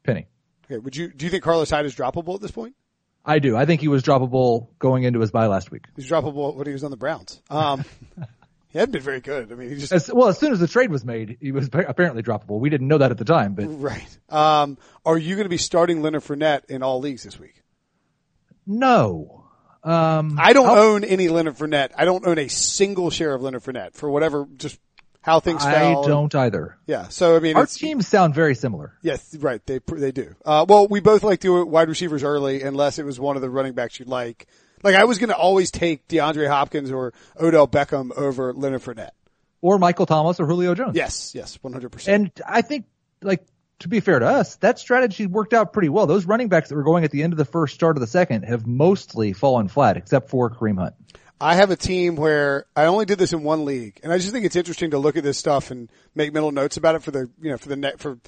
[0.03, 0.29] Penny.
[0.67, 0.79] Okay.
[0.79, 2.75] Would you, do you think Carlos Hyde is droppable at this point?
[3.25, 3.57] I do.
[3.57, 5.87] I think he was droppable going into his bye last week.
[5.97, 7.41] He's droppable when he was on the Browns.
[7.49, 7.85] Um,
[8.69, 9.51] he hadn't been very good.
[9.51, 11.71] I mean, he just as, well as soon as the trade was made, he was
[11.73, 12.61] apparently droppable.
[12.61, 14.19] We didn't know that at the time, but right.
[14.29, 17.63] Um, are you going to be starting Leonard Fournette in all leagues this week?
[18.67, 19.45] No.
[19.83, 21.93] Um, I don't I'll, own any Leonard Fournette.
[21.97, 24.79] I don't own a single share of Leonard Fournette for whatever just
[25.25, 26.77] how things I don't either.
[26.87, 27.09] Yeah.
[27.09, 28.93] So I mean, our teams sound very similar.
[29.01, 29.65] Yes, right.
[29.65, 30.37] They they do.
[30.45, 33.49] Uh, well, we both like to wide receivers early, unless it was one of the
[33.49, 34.47] running backs you'd like.
[34.83, 39.13] Like I was going to always take DeAndre Hopkins or Odell Beckham over Leonard Fournette,
[39.63, 40.95] or Michael Thomas or Julio Jones.
[40.95, 42.15] Yes, yes, one hundred percent.
[42.37, 42.85] And I think,
[43.23, 43.47] like
[43.79, 46.07] to be fair to us, that strategy worked out pretty well.
[46.07, 48.07] Those running backs that were going at the end of the first, start of the
[48.07, 50.95] second, have mostly fallen flat, except for Kareem Hunt.
[51.45, 54.33] I have a team where I only did this in one league, and I just
[54.33, 57.11] think it's interesting to look at this stuff and make mental notes about it for
[57.11, 58.19] the you know for the net for.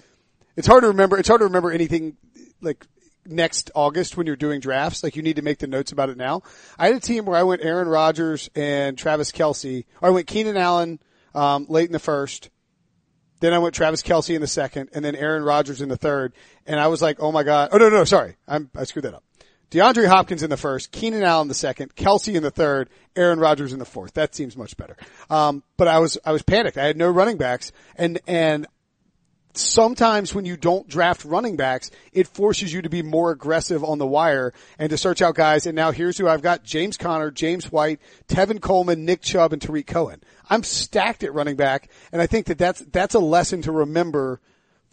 [0.55, 1.17] It's hard to remember.
[1.17, 2.19] It's hard to remember anything
[2.61, 2.87] like
[3.25, 5.03] next August when you're doing drafts.
[5.03, 6.43] Like you need to make the notes about it now.
[6.79, 9.87] I had a team where I went Aaron Rodgers and Travis Kelce.
[10.03, 11.01] Or I went Keenan Allen
[11.35, 12.51] um, late in the first.
[13.41, 16.35] Then I went Travis Kelce in the second, and then Aaron Rodgers in the third.
[16.67, 17.71] And I was like, oh my god!
[17.73, 19.25] Oh no, no, sorry, I'm, I screwed that up.
[19.71, 23.73] DeAndre Hopkins in the first, Keenan Allen the second, Kelce in the third, Aaron Rodgers
[23.73, 24.15] in the fourth.
[24.15, 24.97] That seems much better.
[25.29, 26.79] Um, but I was, I was panicked.
[26.79, 28.67] I had no running backs and, and
[29.59, 33.99] sometimes when you don't draft running backs, it forces you to be more aggressive on
[33.99, 35.67] the wire and to search out guys.
[35.67, 36.63] And now here's who I've got.
[36.63, 40.23] James Conner, James White, Tevin Coleman, Nick Chubb, and Tarik Cohen.
[40.49, 41.91] I'm stacked at running back.
[42.13, 44.41] And I think that that's, that's a lesson to remember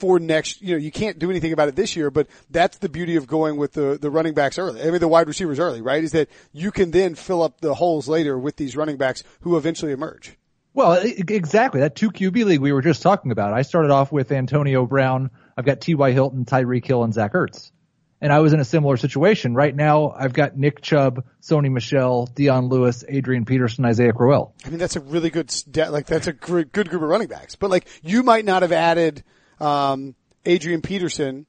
[0.03, 2.89] for next, you know, you can't do anything about it this year, but that's the
[2.89, 4.81] beauty of going with the, the running backs early.
[4.81, 6.03] I mean, the wide receivers early, right?
[6.03, 9.55] Is that you can then fill up the holes later with these running backs who
[9.55, 10.37] eventually emerge.
[10.73, 11.79] Well, exactly.
[11.79, 13.53] That two QB league we were just talking about.
[13.53, 15.31] I started off with Antonio Brown.
[15.55, 16.11] I've got T.Y.
[16.11, 17.71] Hilton, Tyreek Hill, and Zach Ertz.
[18.19, 19.55] And I was in a similar situation.
[19.55, 24.53] Right now, I've got Nick Chubb, Sony Michel, Dion Lewis, Adrian Peterson, Isaiah Crowell.
[24.65, 27.55] I mean, that's a really good, like, that's a good group of running backs.
[27.55, 29.23] But like, you might not have added,
[29.63, 31.45] um, Adrian Peterson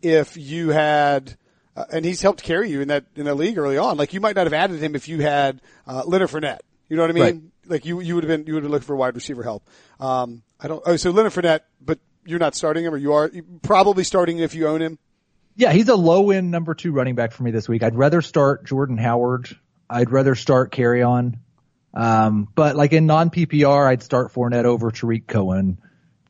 [0.00, 1.36] if you had,
[1.76, 3.96] uh, and he's helped carry you in that, in the league early on.
[3.96, 6.60] Like, you might not have added him if you had, uh, Leonard Fournette.
[6.88, 7.22] You know what I mean?
[7.22, 9.42] Right like you you would have been you would have been looking for wide receiver
[9.42, 9.68] help.
[10.00, 10.82] Um, I don't.
[10.84, 13.30] Oh, so Leonard Fournette, but you're not starting him, or you are
[13.62, 14.98] probably starting if you own him.
[15.54, 17.82] Yeah, he's a low end number two running back for me this week.
[17.82, 19.54] I'd rather start Jordan Howard.
[19.88, 21.38] I'd rather start Kerryon.
[21.94, 25.78] Um, but like in non PPR, I'd start Fournette over Tarik Cohen,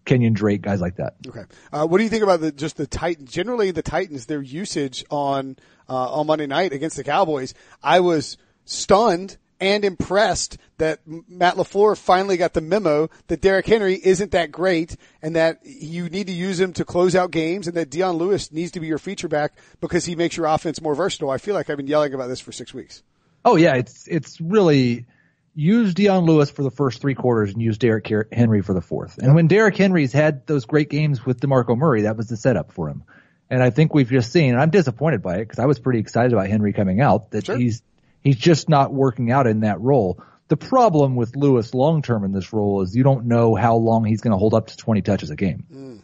[0.05, 1.15] Kenyon Drake, guys like that.
[1.27, 1.45] Okay.
[1.73, 3.31] Uh, what do you think about the just the Titans?
[3.31, 5.57] Generally, the Titans, their usage on
[5.88, 11.97] uh, on Monday night against the Cowboys, I was stunned and impressed that Matt LaFleur
[11.97, 16.33] finally got the memo that Derrick Henry isn't that great and that you need to
[16.33, 19.29] use him to close out games and that Dion Lewis needs to be your feature
[19.29, 21.31] back because he makes your offense more versatile.
[21.31, 23.05] I feel like I've been yelling about this for six weeks.
[23.45, 25.07] Oh yeah, it's, it's really,
[25.55, 29.19] use Dion Lewis for the first three quarters and use Derrick Henry for the fourth.
[29.19, 32.73] And when Derrick Henry's had those great games with DeMarco Murray, that was the setup
[32.73, 33.05] for him.
[33.51, 35.99] And I think we've just seen, and I'm disappointed by it because I was pretty
[35.99, 37.57] excited about Henry coming out, that sure.
[37.57, 37.83] he's
[38.23, 40.23] He's just not working out in that role.
[40.49, 44.05] The problem with Lewis long term in this role is you don't know how long
[44.05, 45.67] he's going to hold up to 20 touches a game.
[45.73, 46.02] Mm.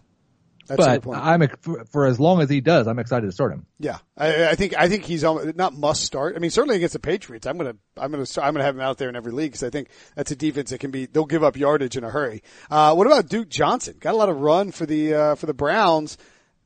[0.68, 3.66] That's but I'm for, for, as long as he does, I'm excited to start him.
[3.78, 6.36] Yeah, I, I think I think he's not must start.
[6.36, 8.82] I mean, certainly against the Patriots, I'm gonna I'm gonna start, I'm gonna have him
[8.82, 11.24] out there in every league because I think that's a defense that can be they'll
[11.24, 12.42] give up yardage in a hurry.
[12.70, 13.96] Uh, what about Duke Johnson?
[13.98, 16.18] Got a lot of run for the uh, for the Browns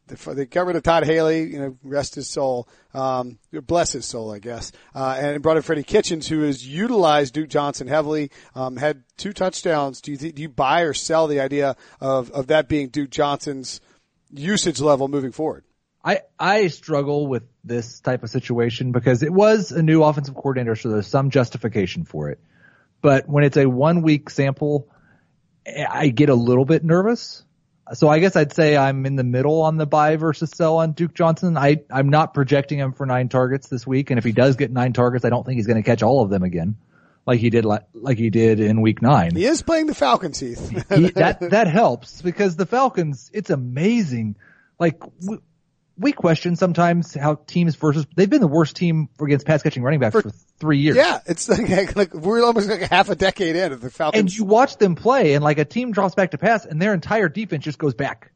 [0.07, 4.33] they got rid of Todd Haley, you know, rest his soul, um, bless his soul,
[4.33, 8.77] I guess, uh, and brought in Freddie Kitchens, who has utilized Duke Johnson heavily, um,
[8.77, 10.01] had two touchdowns.
[10.01, 13.11] Do you th- do you buy or sell the idea of of that being Duke
[13.11, 13.81] Johnson's
[14.33, 15.65] usage level moving forward?
[16.05, 20.75] I I struggle with this type of situation because it was a new offensive coordinator,
[20.75, 22.41] so there's some justification for it.
[23.01, 24.89] But when it's a one week sample,
[25.67, 27.45] I get a little bit nervous.
[27.95, 30.93] So I guess I'd say I'm in the middle on the buy versus sell on
[30.93, 31.57] Duke Johnson.
[31.57, 34.73] I I'm not projecting him for nine targets this week, and if he does get
[34.73, 36.77] nine targets, I don't think he's going to catch all of them again
[37.27, 39.35] like he did like like he did in week nine.
[39.35, 40.69] He is playing the Falcons, Heath.
[40.95, 44.37] he, that that helps because the Falcons, it's amazing.
[44.79, 45.39] Like we,
[45.97, 50.01] we, question sometimes how teams versus they've been the worst team against pass catching running
[50.01, 50.97] backs for, for three years.
[50.97, 54.21] Yeah, it's like, like, we're almost like half a decade in of the Falcons.
[54.21, 56.95] And you watch them play, and like a team drops back to pass, and their
[56.95, 58.33] entire defense just goes back,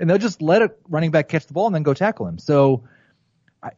[0.00, 2.38] and they'll just let a running back catch the ball and then go tackle him.
[2.38, 2.88] So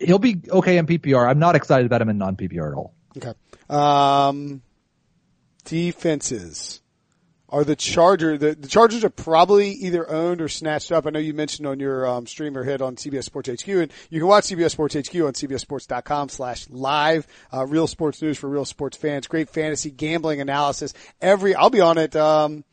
[0.00, 1.28] he'll be okay in PPR.
[1.28, 2.94] I'm not excited about him in non PPR at all.
[3.16, 3.32] Okay.
[3.68, 4.62] Um,
[5.64, 6.80] defenses
[7.48, 8.36] are the Charger.
[8.36, 11.06] The, the, Chargers are probably either owned or snatched up.
[11.06, 14.20] I know you mentioned on your um, streamer hit on CBS Sports HQ, and you
[14.20, 17.26] can watch CBS Sports HQ on CBSSports.com slash live.
[17.52, 19.26] Uh, real sports news for real sports fans.
[19.26, 20.92] Great fantasy gambling analysis.
[21.20, 22.14] Every I'll be on it.
[22.16, 22.64] Um,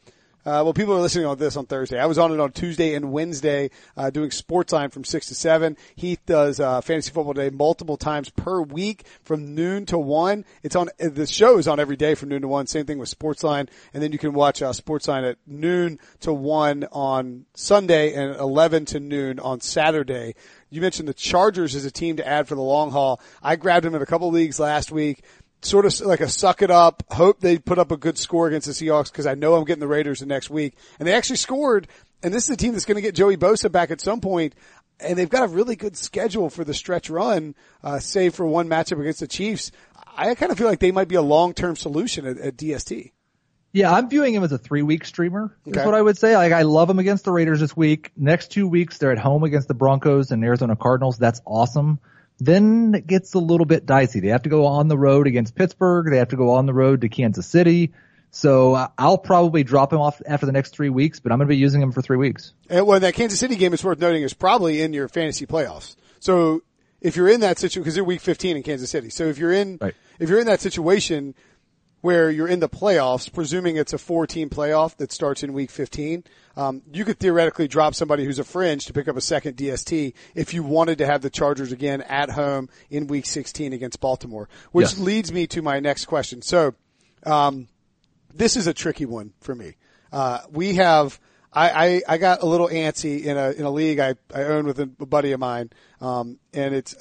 [0.45, 1.99] uh, well, people are listening on this on Thursday.
[1.99, 5.75] I was on it on Tuesday and Wednesday, uh, doing Sportsline from six to seven.
[5.95, 10.45] Heath does, uh, Fantasy Football Day multiple times per week from noon to one.
[10.62, 12.67] It's on, the show is on every day from noon to one.
[12.67, 13.69] Same thing with sports line.
[13.91, 18.86] And then you can watch, uh, Sportsline at noon to one on Sunday and 11
[18.86, 20.36] to noon on Saturday.
[20.69, 23.19] You mentioned the Chargers as a team to add for the long haul.
[23.41, 25.23] I grabbed them in a couple leagues last week
[25.65, 28.67] sort of like a suck it up, hope they put up a good score against
[28.67, 30.75] the Seahawks because I know I'm getting the Raiders the next week.
[30.99, 31.88] And they actually scored.
[32.23, 34.56] And this is a team that's going to get Joey Bosa back at some point.
[34.99, 38.69] And they've got a really good schedule for the stretch run, uh, save for one
[38.69, 39.71] matchup against the Chiefs.
[40.15, 43.12] I kind of feel like they might be a long-term solution at, at DST.
[43.73, 45.54] Yeah, I'm viewing him as a three week streamer.
[45.65, 45.86] That's okay.
[45.86, 46.38] what I would say.
[46.38, 48.10] Like I love him against the Raiders this week.
[48.15, 51.17] Next two weeks they're at home against the Broncos and Arizona Cardinals.
[51.17, 51.99] That's awesome.
[52.39, 54.19] Then it gets a little bit dicey.
[54.19, 56.10] They have to go on the road against Pittsburgh.
[56.10, 57.93] They have to go on the road to Kansas City.
[58.32, 61.48] So uh, I'll probably drop him off after the next three weeks, but I'm going
[61.48, 62.54] to be using him for three weeks.
[62.69, 65.95] And well, that Kansas City game is worth noting is probably in your fantasy playoffs.
[66.19, 66.62] So
[67.00, 69.10] if you're in that situation, because they're week 15 in Kansas City.
[69.10, 69.93] So if you're in, right.
[70.19, 71.34] if you're in that situation
[72.05, 75.71] where you're in the playoffs, presuming it's a four team playoff that starts in week
[75.71, 76.23] 15,
[76.55, 80.13] um, you could theoretically drop somebody who's a fringe to pick up a second DST
[80.35, 84.47] if you wanted to have the Chargers again at home in Week 16 against Baltimore.
[84.71, 84.99] Which yes.
[84.99, 86.43] leads me to my next question.
[86.43, 86.75] So,
[87.25, 87.69] um,
[88.31, 89.75] this is a tricky one for me.
[90.13, 91.19] Uh, we have.
[91.51, 94.65] I, I, I, got a little antsy in a in a league I, I own
[94.65, 96.93] with a buddy of mine, um, and it's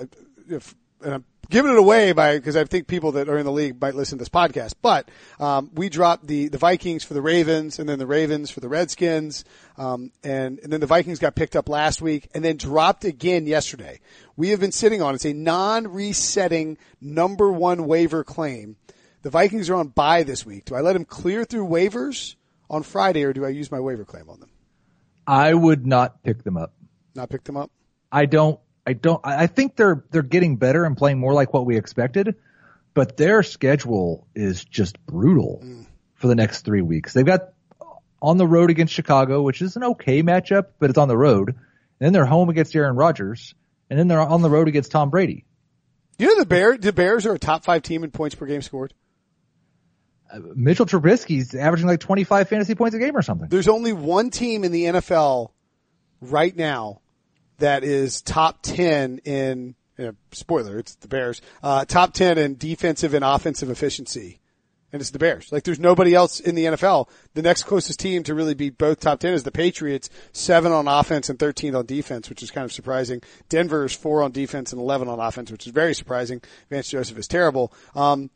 [0.48, 3.52] if, and I'm giving it away by because I think people that are in the
[3.52, 4.74] league might listen to this podcast.
[4.80, 8.60] But um, we dropped the the Vikings for the Ravens, and then the Ravens for
[8.60, 9.44] the Redskins,
[9.76, 13.46] um, and and then the Vikings got picked up last week, and then dropped again
[13.46, 14.00] yesterday.
[14.36, 18.76] We have been sitting on it's a non-resetting number one waiver claim.
[19.22, 20.66] The Vikings are on bye this week.
[20.66, 22.34] Do I let them clear through waivers
[22.68, 24.50] on Friday, or do I use my waiver claim on them?
[25.26, 26.74] I would not pick them up.
[27.14, 27.70] Not pick them up.
[28.12, 29.20] I don't I don't.
[29.24, 32.36] I think they're they're getting better and playing more like what we expected,
[32.92, 35.86] but their schedule is just brutal mm.
[36.14, 37.14] for the next three weeks.
[37.14, 37.54] They've got
[38.20, 41.50] on the road against Chicago, which is an okay matchup, but it's on the road.
[41.50, 43.54] And then they're home against Aaron Rodgers,
[43.88, 45.44] and then they're on the road against Tom Brady.
[46.18, 46.78] You know the Bears.
[46.80, 48.92] The Bears are a top five team in points per game scored.
[50.30, 53.48] Uh, Mitchell Trubisky's averaging like 25 fantasy points a game or something.
[53.48, 55.50] There's only one team in the NFL
[56.20, 57.00] right now
[57.58, 62.56] that is top 10 in, you know, spoiler, it's the Bears, uh, top 10 in
[62.56, 64.40] defensive and offensive efficiency.
[64.92, 65.50] And it's the Bears.
[65.50, 67.08] Like there's nobody else in the NFL.
[67.34, 70.86] The next closest team to really be both top 10 is the Patriots, seven on
[70.86, 73.20] offense and 13 on defense, which is kind of surprising.
[73.48, 76.42] Denver is four on defense and 11 on offense, which is very surprising.
[76.70, 77.72] Vance Joseph is terrible.
[77.96, 78.30] Um,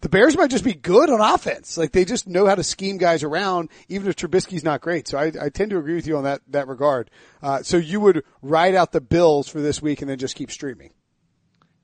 [0.00, 1.76] the Bears might just be good on offense.
[1.76, 5.08] Like they just know how to scheme guys around, even if Trubisky's not great.
[5.08, 7.10] So I, I tend to agree with you on that that regard.
[7.42, 10.50] Uh, so you would ride out the Bills for this week and then just keep
[10.50, 10.92] streaming.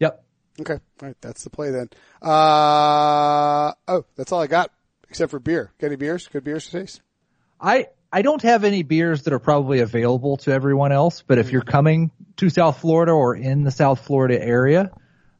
[0.01, 0.25] Yep.
[0.61, 0.75] Okay.
[0.75, 1.17] All right.
[1.21, 1.89] That's the play then.
[2.23, 4.71] Uh, oh, that's all I got
[5.09, 5.73] except for beer.
[5.79, 6.27] Got any beers?
[6.27, 7.01] Good beers to taste?
[7.61, 11.49] I, I don't have any beers that are probably available to everyone else, but if
[11.49, 11.53] mm.
[11.53, 14.91] you're coming to South Florida or in the South Florida area,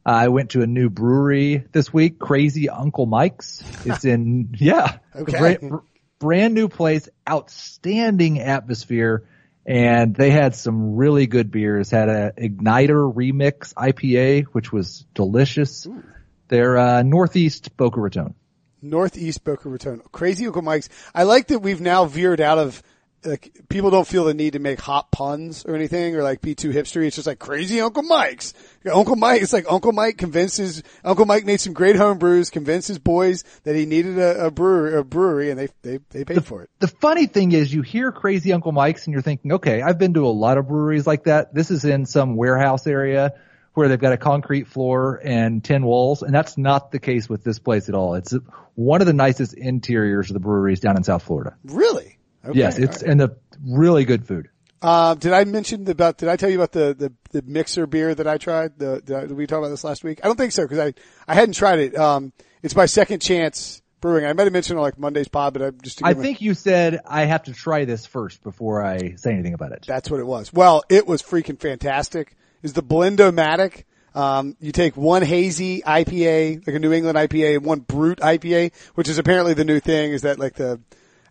[0.05, 3.63] I went to a new brewery this week, Crazy Uncle Mike's.
[3.85, 5.37] It's in, yeah, okay.
[5.37, 5.79] brand,
[6.19, 9.27] brand new place, outstanding atmosphere.
[9.65, 11.89] And they had some really good beers.
[11.89, 15.87] Had a Igniter Remix IPA, which was delicious.
[15.87, 16.03] Ooh.
[16.49, 18.35] They're uh, Northeast Boca Raton.
[18.83, 20.03] Northeast Boca Raton.
[20.11, 20.89] Crazy Uncle Mike's.
[21.15, 22.83] I like that we've now veered out of
[23.25, 26.55] like people don't feel the need to make hot puns or anything or like be
[26.55, 27.07] too hipstery.
[27.07, 28.53] It's just like crazy Uncle Mike's.
[28.91, 32.87] Uncle Mike, it's like Uncle Mike convinces, Uncle Mike made some great home brews, convinced
[32.87, 36.37] his boys that he needed a, a brewery, a brewery and they, they, they paid
[36.37, 36.69] the, for it.
[36.79, 40.13] The funny thing is you hear crazy Uncle Mike's and you're thinking, okay, I've been
[40.13, 41.53] to a lot of breweries like that.
[41.53, 43.33] This is in some warehouse area
[43.75, 47.43] where they've got a concrete floor and tin walls, and that's not the case with
[47.43, 48.15] this place at all.
[48.15, 48.33] It's
[48.75, 51.57] one of the nicest interiors of the breweries down in South Florida.
[51.65, 52.14] Really?
[52.45, 53.11] Okay, yes, it's right.
[53.11, 54.49] and the really good food.
[54.81, 56.17] Um, did I mention about?
[56.17, 58.77] Did I tell you about the the, the mixer beer that I tried?
[58.77, 60.19] The, the did we talk about this last week?
[60.23, 60.93] I don't think so because I
[61.27, 61.97] I hadn't tried it.
[61.97, 64.25] Um, it's my second chance brewing.
[64.25, 66.03] I might have mentioned on like Monday's pod, but I just.
[66.03, 69.71] I think you said I have to try this first before I say anything about
[69.71, 69.85] it.
[69.87, 70.53] That's what it was.
[70.53, 73.83] Well, it was freaking fantastic is the Blendomatic.
[74.15, 78.73] Um, you take one hazy IPA, like a New England IPA, and one brut IPA,
[78.95, 80.11] which is apparently the new thing.
[80.11, 80.81] Is that like the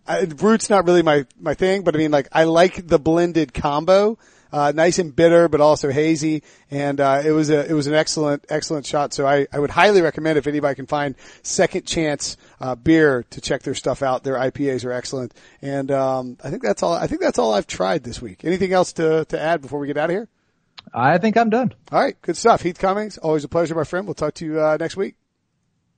[0.07, 3.53] uh, brut's not really my my thing, but I mean like I like the blended
[3.53, 4.17] combo.
[4.53, 6.41] Uh, nice and bitter, but also hazy.
[6.71, 9.13] And, uh, it was a, it was an excellent, excellent shot.
[9.13, 13.41] So I, I would highly recommend if anybody can find second chance, uh, beer to
[13.41, 14.23] check their stuff out.
[14.23, 15.33] Their IPAs are excellent.
[15.61, 18.45] And, um, I think that's all, I think that's all I've tried this week.
[18.45, 20.29] Anything else to, to add before we get out of here?
[20.93, 21.73] I think I'm done.
[21.91, 22.15] All right.
[22.21, 22.61] Good stuff.
[22.61, 24.07] Heath Cummings, always a pleasure, my friend.
[24.07, 25.15] We'll talk to you uh, next week.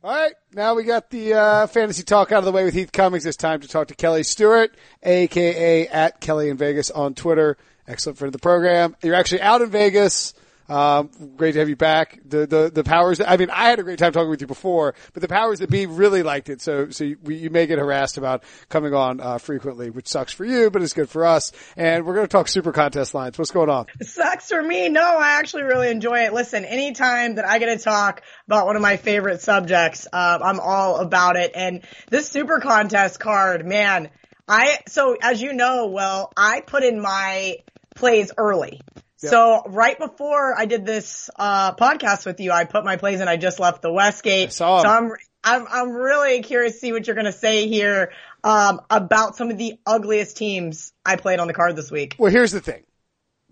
[0.03, 0.33] All right.
[0.53, 3.25] Now we got the uh, fantasy talk out of the way with Heath Cummings.
[3.25, 7.57] It's time to talk to Kelly Stewart, aka at Kelly in Vegas on Twitter.
[7.87, 8.95] Excellent friend of the program.
[9.01, 10.33] You're actually out in Vegas.
[10.69, 12.19] Um, great to have you back.
[12.25, 14.95] The, the, the powers, I mean, I had a great time talking with you before,
[15.13, 16.61] but the powers that be really liked it.
[16.61, 20.45] So, so you, you may get harassed about coming on, uh, frequently, which sucks for
[20.45, 21.51] you, but it's good for us.
[21.77, 23.37] And we're going to talk super contest lines.
[23.37, 23.85] What's going on?
[23.99, 24.89] It sucks for me.
[24.89, 26.33] No, I actually really enjoy it.
[26.33, 30.59] Listen, anytime that I get to talk about one of my favorite subjects, uh, I'm
[30.59, 31.51] all about it.
[31.55, 34.09] And this super contest card, man,
[34.47, 37.57] I, so as you know, well, I put in my
[37.95, 38.81] plays early.
[39.17, 43.27] So right before I did this uh, podcast with you, I put my plays in.
[43.27, 44.53] I just left the Westgate.
[44.83, 45.11] So I'm
[45.43, 48.11] I'm I'm really curious to see what you're going to say here
[48.43, 52.15] um, about some of the ugliest teams I played on the card this week.
[52.19, 52.83] Well, here's the thing.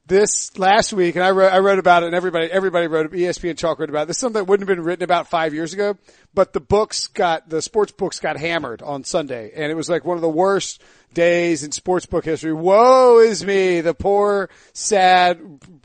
[0.08, 3.58] This last week, and I wrote, I wrote about it, and everybody, everybody wrote, ESPN
[3.58, 4.06] Chalk wrote about it.
[4.10, 5.98] This is something that wouldn't have been written about five years ago,
[6.32, 10.06] but the books got, the sports books got hammered on Sunday, and it was like
[10.06, 10.80] one of the worst
[11.16, 12.54] days in sports book history.
[12.54, 15.42] Woe is me, the poor, sad,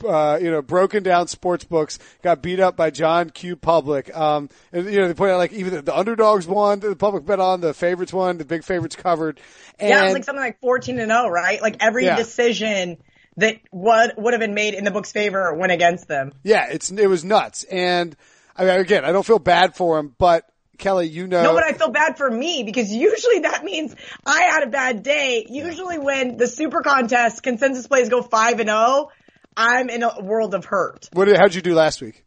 [0.07, 3.55] uh, you know, broken down sports books got beat up by John Q.
[3.55, 4.15] Public.
[4.15, 7.25] Um, and you know, they point out like even the, the underdogs won, the public
[7.25, 9.39] bet on, the favorites won, the big favorites covered.
[9.79, 11.59] And, yeah, it was like something like 14 and 0, right?
[11.59, 12.15] Like every yeah.
[12.17, 12.99] decision
[13.41, 16.31] that would, would have been made in the book's favor went against them.
[16.43, 17.63] Yeah, it's, it was nuts.
[17.65, 18.15] And
[18.55, 20.45] I mean, again, I don't feel bad for him, but
[20.77, 21.43] Kelly, you know.
[21.43, 25.03] No, but I feel bad for me because usually that means I had a bad
[25.03, 25.45] day.
[25.47, 29.11] Usually when the super contest consensus plays go five and zero, oh,
[29.55, 31.09] I'm in a world of hurt.
[31.13, 32.23] What did, how'd you do last week?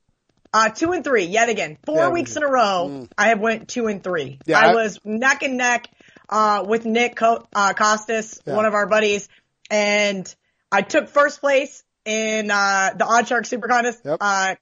[0.53, 1.79] Uh, two and three, yet again.
[1.85, 3.11] Four yeah, weeks in a row, mm.
[3.18, 4.38] I have went two and three.
[4.46, 5.88] Yeah, I, I was neck and neck,
[6.29, 9.29] uh, with Nick Co- uh, Kostos, one of our buddies,
[9.68, 10.33] and
[10.74, 14.18] I took first place in, uh, the OddsShark Super Contest, yep.
[14.20, 14.54] uh,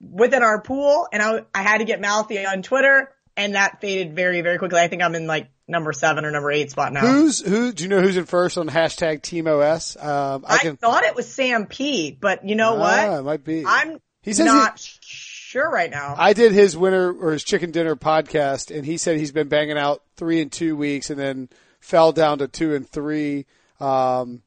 [0.00, 4.14] within our pool, and I, I had to get mouthy on Twitter and that faded
[4.14, 4.80] very, very quickly.
[4.80, 7.00] I think I'm in like number seven or number eight spot now.
[7.00, 7.72] Who's who?
[7.72, 9.96] Do you know who's in first on hashtag Team OS?
[9.96, 12.98] Um, I, I can, thought it was Sam P, but you know what?
[12.98, 13.64] Ah, it might be.
[13.66, 16.14] I'm he says not he, sure right now.
[16.18, 19.78] I did his winter or his chicken dinner podcast, and he said he's been banging
[19.78, 21.48] out three and two weeks, and then
[21.80, 23.46] fell down to two and three.
[23.78, 24.42] Um,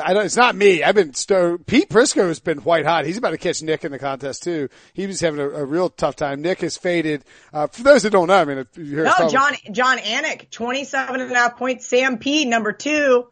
[0.00, 0.82] I don't, it's not me.
[0.82, 3.04] I've been Pete Prisco has been white hot.
[3.06, 4.68] He's about to catch Nick in the contest too.
[4.92, 6.42] He was having a, a real tough time.
[6.42, 7.24] Nick has faded.
[7.52, 10.50] Uh, for those that don't know, I mean, if you hear no, John Jon Anik,
[10.50, 11.86] 27 and a half points.
[11.86, 13.26] Sam P, number two.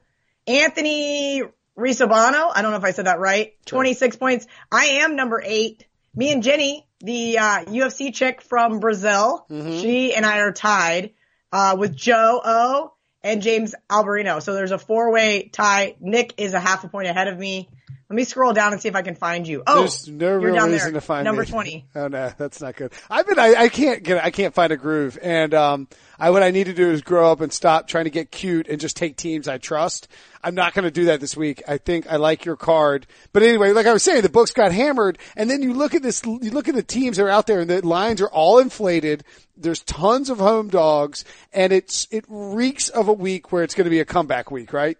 [0.46, 1.42] Anthony
[1.78, 3.54] Risabano, I don't know if I said that right.
[3.66, 3.78] Sure.
[3.78, 4.46] 26 points.
[4.70, 5.86] I am number eight.
[6.14, 9.78] Me and Jenny, the uh, UFC chick from Brazil, mm-hmm.
[9.78, 11.12] she and I are tied
[11.52, 14.42] uh, with Joe O and James Alberino.
[14.42, 15.96] So there's a four way tie.
[16.00, 17.68] Nick is a half a point ahead of me.
[18.08, 19.62] Let me scroll down and see if I can find you.
[19.68, 20.92] Oh, there's no real reason there.
[20.94, 21.48] to find number me.
[21.48, 21.86] twenty.
[21.94, 22.92] Oh no, that's not good.
[23.08, 25.86] I've been, I, I can't get, I can't find a groove, and um,
[26.18, 28.66] I what I need to do is grow up and stop trying to get cute
[28.66, 30.08] and just take teams I trust.
[30.42, 31.62] I'm not going to do that this week.
[31.68, 34.72] I think I like your card, but anyway, like I was saying, the books got
[34.72, 37.46] hammered, and then you look at this, you look at the teams that are out
[37.46, 39.22] there, and the lines are all inflated.
[39.60, 43.84] There's tons of home dogs, and it's it reeks of a week where it's going
[43.84, 44.98] to be a comeback week, right?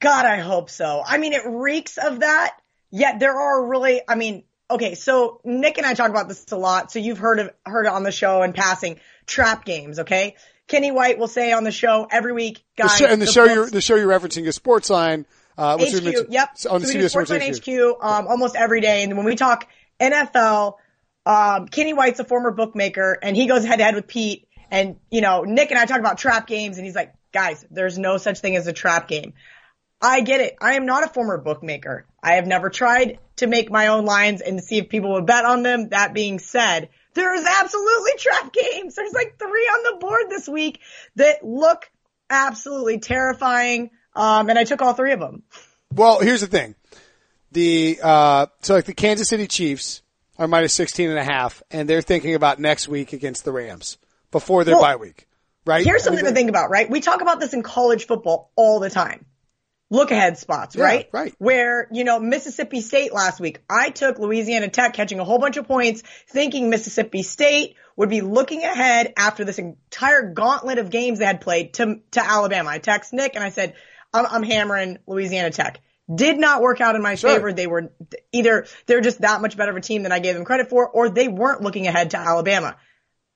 [0.00, 1.02] God, I hope so.
[1.06, 2.56] I mean, it reeks of that.
[2.90, 6.56] Yet there are really, I mean, okay, so Nick and I talk about this a
[6.56, 6.90] lot.
[6.90, 10.00] So you've heard of, heard it on the show in passing trap games.
[10.00, 10.36] Okay.
[10.66, 12.92] Kenny White will say on the show every week, guys.
[12.92, 15.24] The show, and the, the show you're the show you're referencing is Sportsline.
[15.58, 16.50] Uh, which HQ, yep.
[16.50, 19.26] On so the we do CBS Sportsline HQ, HQ um, almost every day, and when
[19.26, 19.68] we talk
[20.00, 20.76] NFL,
[21.26, 24.46] um, Kenny White's a former bookmaker, and he goes head to head with Pete.
[24.70, 27.98] And you know, Nick and I talk about trap games, and he's like, guys, there's
[27.98, 29.34] no such thing as a trap game.
[30.02, 30.56] I get it.
[30.60, 32.06] I am not a former bookmaker.
[32.22, 35.44] I have never tried to make my own lines and see if people would bet
[35.44, 35.90] on them.
[35.90, 38.94] That being said, there's absolutely trap games.
[38.94, 40.80] There's like three on the board this week
[41.16, 41.90] that look
[42.30, 43.90] absolutely terrifying.
[44.14, 45.42] Um, and I took all three of them.
[45.92, 46.76] Well, here's the thing.
[47.52, 50.02] The, uh, so like the Kansas City Chiefs
[50.40, 53.98] are minus 16 and a half and they're thinking about next week against the Rams
[54.32, 55.28] before their Well, bye week.
[55.66, 55.84] Right?
[55.84, 56.88] Here's something to think about, right?
[56.90, 59.26] We talk about this in college football all the time.
[59.90, 61.08] Look ahead spots, Yeah, right?
[61.12, 61.34] right.
[61.38, 65.58] Where, you know, Mississippi State last week, I took Louisiana Tech catching a whole bunch
[65.58, 71.18] of points thinking Mississippi State would be looking ahead after this entire gauntlet of games
[71.18, 72.70] they had played to, to Alabama.
[72.70, 73.74] I text Nick and I said,
[74.14, 75.80] I'm, I'm hammering Louisiana Tech.
[76.12, 77.30] Did not work out in my Sure.
[77.30, 77.52] favor.
[77.52, 77.92] They were
[78.32, 80.88] either, they're just that much better of a team than I gave them credit for,
[80.88, 82.76] or they weren't looking ahead to Alabama.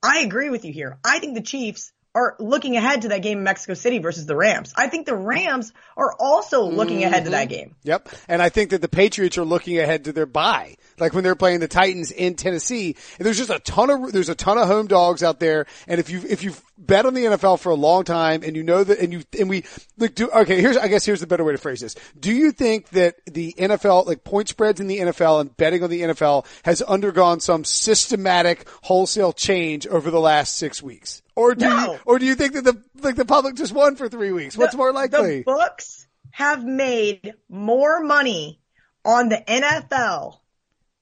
[0.02, 0.98] I agree with you here.
[1.04, 4.36] I think the Chiefs are looking ahead to that game in Mexico City versus the
[4.36, 4.72] Rams.
[4.76, 7.56] I think the Rams are also looking ahead to that mm-hmm.
[7.56, 7.76] game.
[7.82, 8.08] Yep.
[8.28, 10.76] And I think that the Patriots are looking ahead to their bye.
[10.98, 14.28] Like when they're playing the Titans in Tennessee, and there's just a ton of, there's
[14.28, 15.66] a ton of home dogs out there.
[15.88, 18.62] And if you, if you've bet on the NFL for a long time and you
[18.62, 19.64] know that, and you, and we,
[19.98, 21.96] like, do, okay, here's, I guess here's the better way to phrase this.
[22.18, 25.90] Do you think that the NFL, like point spreads in the NFL and betting on
[25.90, 31.23] the NFL has undergone some systematic wholesale change over the last six weeks?
[31.36, 31.92] Or do No.
[31.94, 34.56] you, or do you think that the, like the public just won for three weeks?
[34.56, 35.38] What's The- more likely?
[35.38, 38.60] The books have made more money
[39.04, 40.40] on the NFL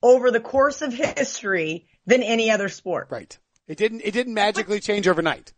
[0.02, 3.08] over the course of history than any other sport.
[3.10, 3.38] Right.
[3.68, 5.52] It didn't, it didn't magically change overnight.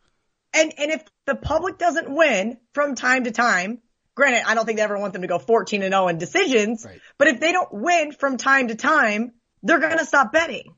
[0.53, 3.81] And and if the public doesn't win from time to time,
[4.15, 6.85] granted, I don't think they ever want them to go 14 and 0 in decisions,
[6.85, 7.01] Right.
[7.19, 9.33] but if they don't win from time to time,
[9.65, 10.75] they're going to stop betting.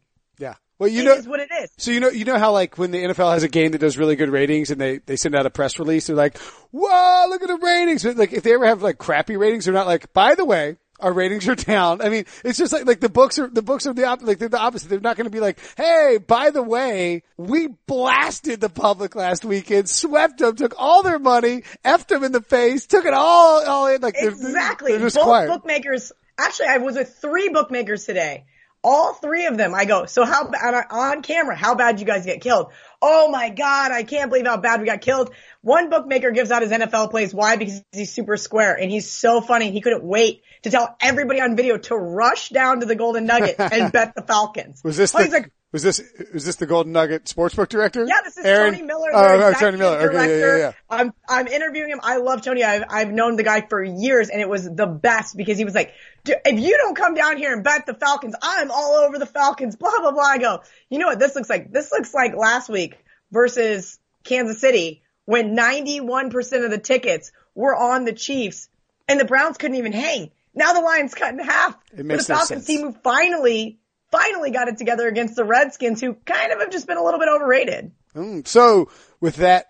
[0.79, 1.71] Well, you It know, is what it is.
[1.79, 3.97] so you know, you know how like when the NFL has a game that does
[3.97, 6.37] really good ratings and they, they send out a press release, they're like,
[6.71, 8.03] whoa, look at the ratings.
[8.05, 10.77] But like if they ever have like crappy ratings, they're not like, by the way,
[11.01, 12.01] our ratings are down.
[12.03, 14.39] I mean, it's just like, like the books are, the books are the op- like
[14.39, 14.89] they're the opposite.
[14.89, 19.45] They're not going to be like, hey, by the way, we blasted the public last
[19.45, 23.65] weekend, swept them, took all their money, effed them in the face, took it all,
[23.67, 24.01] all in.
[24.03, 24.93] Like they're- Exactly.
[24.93, 25.49] They're, just Both quiet.
[25.49, 26.13] bookmakers.
[26.39, 28.45] Actually, I was with three bookmakers today.
[28.89, 29.75] All three of them.
[29.75, 31.57] I go, so how bad on camera?
[31.57, 32.71] How bad you guys get killed?
[33.03, 35.35] Oh my god, I can't believe how bad we got killed.
[35.61, 37.35] One bookmaker gives out his NFL plays.
[37.35, 37.57] Why?
[37.57, 39.73] Because he's super square and he's so funny.
[39.73, 43.57] He couldn't wait to tell everybody on video to rush down to the Golden Nugget
[43.59, 44.83] and bet the Falcons.
[44.85, 46.01] Was this Oh, the, like, was this,
[46.33, 48.07] was this the Golden Nugget sportsbook director?
[48.09, 48.73] Yeah, this is Aaron?
[48.73, 49.11] Tony Miller.
[49.13, 49.99] Oh, oh, Tony Miller.
[49.99, 50.59] Okay, yeah, director.
[50.59, 50.73] yeah, yeah.
[50.89, 52.01] I'm I'm interviewing him.
[52.03, 52.65] I love Tony.
[52.65, 55.75] I've I've known the guy for years, and it was the best because he was
[55.75, 55.93] like,
[56.25, 59.27] "Dude, if you don't come down here and bet the Falcons, I'm all over the
[59.27, 59.77] Falcons.
[59.87, 60.23] Blah blah blah.
[60.23, 61.71] I go, you know what this looks like?
[61.71, 62.97] This looks like last week
[63.31, 68.71] versus Kansas City when 91% of the tickets were on the Chiefs,
[69.09, 70.31] and the Browns couldn't even hang.
[70.55, 71.77] Now the line's cut in half.
[71.93, 72.67] It makes the no Falcons sense.
[72.67, 73.79] team who finally
[74.11, 77.21] finally got it together against the Redskins, who kind of have just been a little
[77.21, 77.93] bit overrated.
[78.15, 78.91] Mm, so
[79.21, 79.67] with that,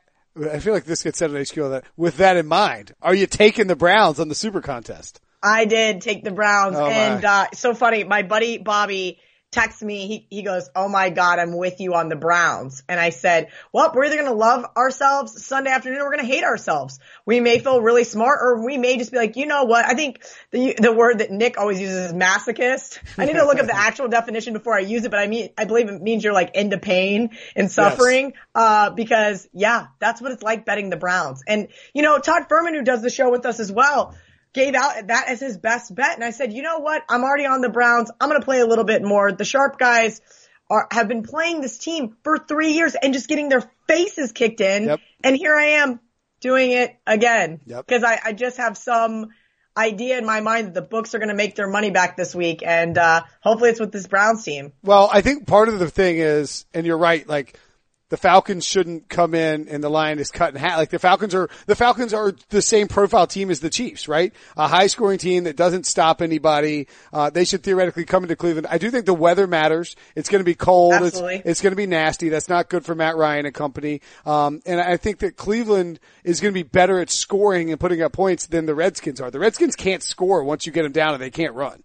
[0.51, 1.85] I feel like this gets said on HQ that.
[1.97, 5.21] With that in mind, are you taking the Browns on the Super Contest?
[5.43, 8.05] I did take the Browns, Oh, and uh, so funny.
[8.05, 9.21] My buddy Bobby
[9.51, 10.07] texts me.
[10.07, 13.49] He he goes, "Oh my God, I'm with you on the Browns." And I said,
[13.73, 16.99] "Well, we're either gonna love ourselves Sunday afternoon, or we're gonna hate ourselves.
[17.25, 19.85] We may feel really smart, or we may just be like, you know what?
[19.85, 22.99] I think the the word that Nick always uses is masochist.
[23.19, 25.51] I need to look up the actual definition before I use it, but I mean,
[25.57, 28.35] I believe it means you're like into pain and suffering.
[28.55, 31.43] Uh, because yeah, that's what it's like betting the Browns.
[31.47, 34.15] And you know, Todd Fuhrman, who does the show with us as well
[34.57, 36.15] gave out that as his best bet.
[36.15, 37.03] And I said, you know what?
[37.11, 38.11] I'm already on the Browns.
[38.19, 39.31] I'm going to play a little bit more.
[39.31, 40.23] The sharp guys
[40.71, 44.63] are, have been playing this team for three years and just getting their faces kicked
[44.63, 44.85] in.
[44.85, 45.01] Yep.
[45.23, 46.01] And here I am
[46.41, 47.61] doing it again.
[47.67, 47.87] Yep.
[47.87, 49.27] Cause I, I just have some
[49.77, 52.35] idea in my mind that the books are going to make their money back this
[52.35, 52.63] week.
[52.65, 54.73] And, uh, hopefully it's with this Browns team.
[54.83, 57.61] Well, I think part of the thing is, and you're right, like
[58.09, 60.77] the Falcons shouldn't come in and the line is cut in half.
[60.77, 64.33] Like the Falcons are, the Falcons are the same profile team as the Chiefs, right?
[64.57, 66.87] A high scoring team that doesn't stop anybody.
[67.13, 68.69] Uh, they should theoretically come into Cleveland.
[68.71, 69.97] I do think the weather matters.
[70.15, 70.95] It's going to be cold.
[70.95, 71.37] Absolutely.
[71.37, 72.29] It's, it's going to be nasty.
[72.29, 74.03] That's not good for Matt Ryan and company.
[74.25, 78.03] Um, and I think that Cleveland is going to be better at scoring and putting
[78.03, 79.31] up points than the Redskins are.
[79.31, 81.83] The Redskins can't score once you get them down and they can't run.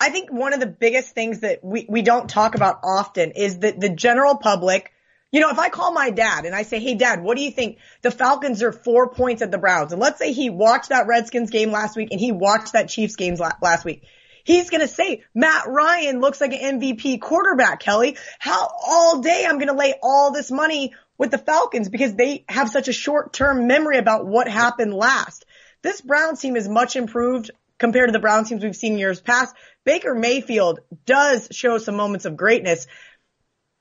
[0.00, 3.60] I think one of the biggest things that we, we don't talk about often is
[3.60, 4.92] that the general public
[5.32, 7.50] You know, if I call my dad and I say, Hey dad, what do you
[7.50, 7.78] think?
[8.02, 9.92] The Falcons are four points at the Browns.
[9.92, 13.16] And let's say he watched that Redskins game last week and he watched that Chiefs
[13.16, 14.04] games last week.
[14.44, 18.16] He's going to say, Matt Ryan looks like an MVP quarterback, Kelly.
[18.38, 22.44] How all day I'm going to lay all this money with the Falcons because they
[22.48, 25.46] have such a short term memory about what happened last.
[25.80, 29.54] This Browns team is much improved compared to the Browns teams we've seen years past.
[29.84, 32.86] Baker Mayfield does show some moments of greatness.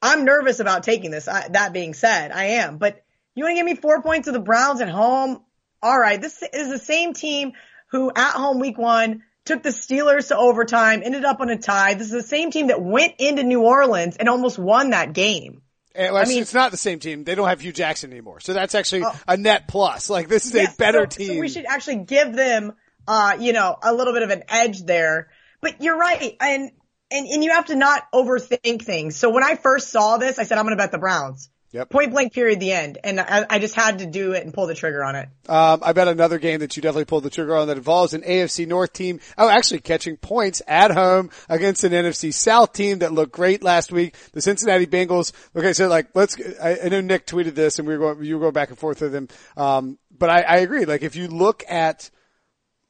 [0.01, 1.27] I'm nervous about taking this.
[1.27, 2.77] I, that being said, I am.
[2.77, 3.03] But
[3.35, 5.41] you want to give me four points of the Browns at home?
[5.81, 6.19] All right.
[6.19, 7.53] This is the same team
[7.87, 11.93] who at home week one took the Steelers to overtime, ended up on a tie.
[11.93, 15.61] This is the same team that went into New Orleans and almost won that game.
[15.95, 17.23] well, I mean, it's not the same team.
[17.23, 18.39] They don't have Hue Jackson anymore.
[18.39, 20.09] So that's actually oh, a net plus.
[20.09, 21.27] Like this is yes, a better so, team.
[21.27, 22.73] So we should actually give them,
[23.07, 25.29] uh, you know, a little bit of an edge there.
[25.59, 26.35] But you're right.
[26.39, 26.71] And
[27.12, 29.16] and, and you have to not overthink things.
[29.16, 31.49] So when I first saw this, I said, I'm going to bet the Browns.
[31.74, 31.89] Yep.
[31.89, 32.97] Point blank period, the end.
[33.01, 35.30] And I, I, just had to do it and pull the trigger on it.
[35.47, 38.24] Um, I bet another game that you definitely pulled the trigger on that involves an
[38.24, 39.22] AFC North team.
[39.38, 43.89] Oh, actually catching points at home against an NFC South team that looked great last
[43.89, 44.18] week.
[44.34, 45.32] The Cincinnati Bengals.
[45.55, 45.72] Okay.
[45.72, 48.41] So like, let's, I, I know Nick tweeted this and we were going, you were
[48.41, 49.30] going back and forth with him.
[49.55, 50.84] Um, but I, I agree.
[50.84, 52.09] Like if you look at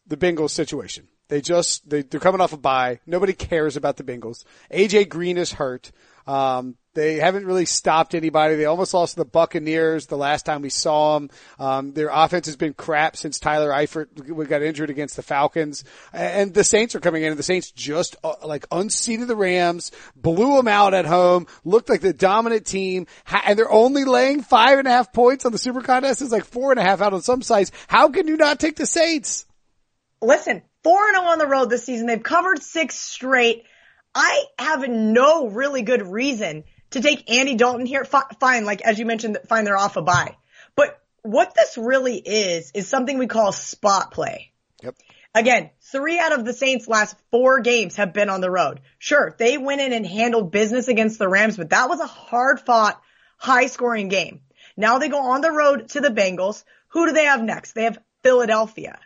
[0.08, 3.00] the Bengals situation, they just they, they're coming off a bye.
[3.08, 4.44] Nobody cares about the Bengals.
[4.70, 5.90] AJ Green is hurt.
[6.28, 8.56] Um, they haven't really stopped anybody.
[8.56, 11.30] They almost lost the Buccaneers the last time we saw them.
[11.58, 15.86] Um, their offense has been crap since Tyler Eifert got injured against the Falcons.
[16.12, 19.94] And the Saints are coming in and the Saints just uh, like unseated the Rams,
[20.18, 23.08] blew them out at home, looked like the dominant team,
[23.46, 26.22] and they're only laying five and a half points on the Super Contest.
[26.22, 27.72] It's like four and a half out on some sites.
[27.88, 29.46] How can you not take the Saints?
[30.22, 32.08] Listen, 4 and 0 on the road this season.
[32.08, 33.66] They've covered six straight.
[34.14, 38.06] I have no really good reason to take Andy Dalton here.
[38.06, 40.36] Fine, like as you mentioned, fine, they're off a bye.
[40.76, 44.52] But what this really is, is something we call spot play.
[44.84, 44.96] Yep.
[45.34, 48.82] Again, three out of the Saints' last four games have been on the road.
[49.00, 52.60] Sure, they went in and handled business against the Rams, but that was a hard
[52.60, 53.02] fought,
[53.38, 54.42] high scoring game.
[54.76, 56.64] Now they go on the road to the Bengals.
[56.90, 57.74] Who do they have next?
[57.74, 59.00] They have Philadelphia.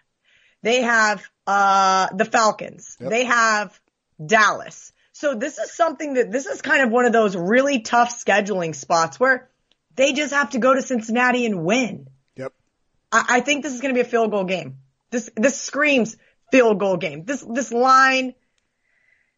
[0.65, 2.97] They have uh, the Falcons.
[2.99, 3.11] Yep.
[3.11, 3.79] They have
[4.25, 4.91] Dallas.
[5.11, 8.73] So this is something that this is kind of one of those really tough scheduling
[8.73, 9.47] spots where
[9.95, 12.09] they just have to go to Cincinnati and win.
[12.35, 12.51] Yep.
[13.11, 14.77] I, I think this is going to be a field goal game.
[15.11, 16.17] This this screams
[16.49, 17.25] field goal game.
[17.25, 18.33] This this line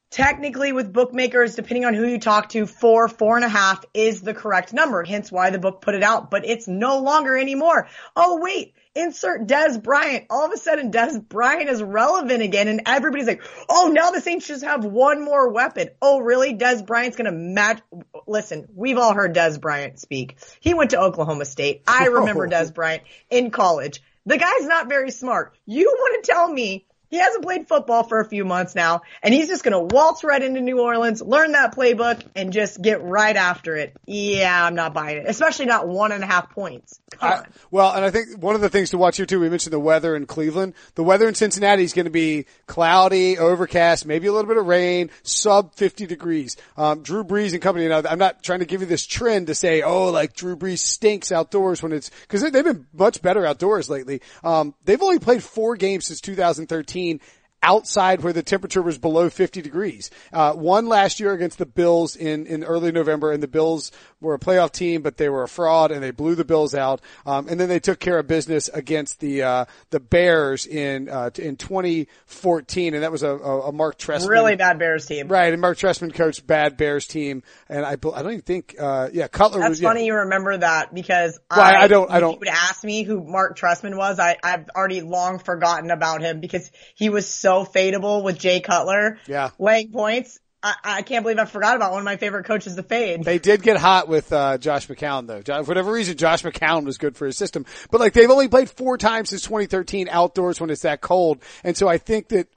[0.09, 4.21] technically with bookmakers, depending on who you talk to, four, four and a half is
[4.21, 5.03] the correct number.
[5.03, 7.89] Hence why the book put it out, but it's no longer anymore.
[8.15, 10.25] Oh wait, insert Dez Bryant.
[10.29, 14.21] All of a sudden, Dez Bryant is relevant again, and everybody's like, "Oh, now the
[14.21, 16.53] Saints just have one more weapon." Oh, really?
[16.53, 17.81] Dez Bryant's gonna match?
[18.25, 20.37] Listen, we've all heard Dez Bryant speak.
[20.59, 21.83] He went to Oklahoma State.
[21.87, 24.01] I remember Dez Bryant in college.
[24.25, 25.57] The guy's not very smart.
[25.65, 29.33] You want to tell me he hasn't played football for a few months now, and
[29.33, 33.01] he's just going to waltz right into New Orleans, learn that playbook, and just get
[33.01, 33.95] right after it.
[34.05, 36.99] Yeah, I'm not buying it, especially not one and a half points.
[37.21, 39.73] I, well, and I think one of the things to watch here too, we mentioned
[39.73, 40.73] the weather in Cleveland.
[40.95, 44.65] The weather in Cincinnati is going to be cloudy, overcast, maybe a little bit of
[44.65, 46.57] rain, sub 50 degrees.
[46.75, 49.55] Um, Drew Brees and company, now I'm not trying to give you this trend to
[49.55, 53.89] say, oh, like Drew Brees stinks outdoors when it's, cause they've been much better outdoors
[53.89, 54.21] lately.
[54.43, 57.19] Um, they've only played four games since 2013 2019
[57.67, 60.09] outside where the temperature was below 50 degrees.
[60.31, 63.91] Uh, one last year against the Bills in, in early November and the Bills
[64.21, 67.01] were a playoff team, but they were a fraud and they blew the Bills out.
[67.25, 71.29] Um, and then they took care of business against the, uh, the Bears in, uh,
[71.37, 72.93] in 2014.
[72.93, 74.29] And that was a, a, Marc Trestman.
[74.29, 75.27] Really bad Bears team.
[75.27, 75.51] Right.
[75.51, 77.43] And Marc Trestman coached bad Bears team.
[77.67, 80.07] And I, I don't even think, uh, yeah, Cutler was That's was, funny yeah.
[80.07, 82.33] you remember that because well, I, I, don't, I don't.
[82.33, 86.39] you would ask me who Marc Trestman was, I, I've already long forgotten about him
[86.39, 89.19] because he was so so fadeable with Jay Cutler.
[89.27, 89.51] Yeah.
[89.59, 90.39] Laying points.
[90.63, 93.23] I, I can't believe I forgot about one of my favorite coaches the fade.
[93.23, 95.41] They did get hot with uh, Josh McCown though.
[95.41, 97.65] For whatever reason, Josh McCown was good for his system.
[97.91, 101.77] But like they've only played four times since 2013 outdoors when it's that cold, and
[101.77, 102.47] so I think that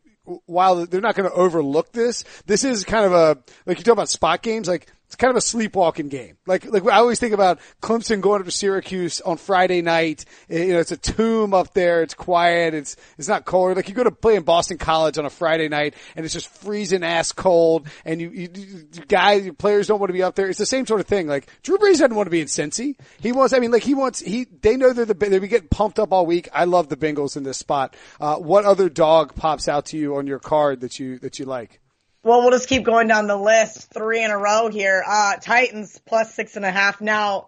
[0.47, 3.93] while they're not going to overlook this, this is kind of a like you talk
[3.93, 4.67] about spot games.
[4.67, 6.37] Like it's kind of a sleepwalking game.
[6.47, 10.25] Like, like I always think about Clemson going up to Syracuse on Friday night.
[10.49, 12.03] You know, it's a tomb up there.
[12.03, 12.75] It's quiet.
[12.75, 13.75] It's, it's not cold.
[13.75, 16.47] Like you go to play in Boston College on a Friday night and it's just
[16.47, 20.37] freezing ass cold and you, you, you guys, your players don't want to be up
[20.37, 20.49] there.
[20.49, 21.27] It's the same sort of thing.
[21.27, 22.95] Like Drew Brees doesn't want to be in Cincy.
[23.19, 25.71] He wants, I mean, like he wants, he, they know they're the, they've been getting
[25.71, 26.49] pumped up all week.
[26.53, 27.97] I love the Bengals in this spot.
[28.21, 31.47] Uh, what other dog pops out to you on your card that you, that you
[31.47, 31.80] like?
[32.23, 33.93] Well, we'll just keep going down the list.
[33.93, 35.03] Three in a row here.
[35.07, 37.01] Uh, Titans plus six and a half.
[37.01, 37.47] Now,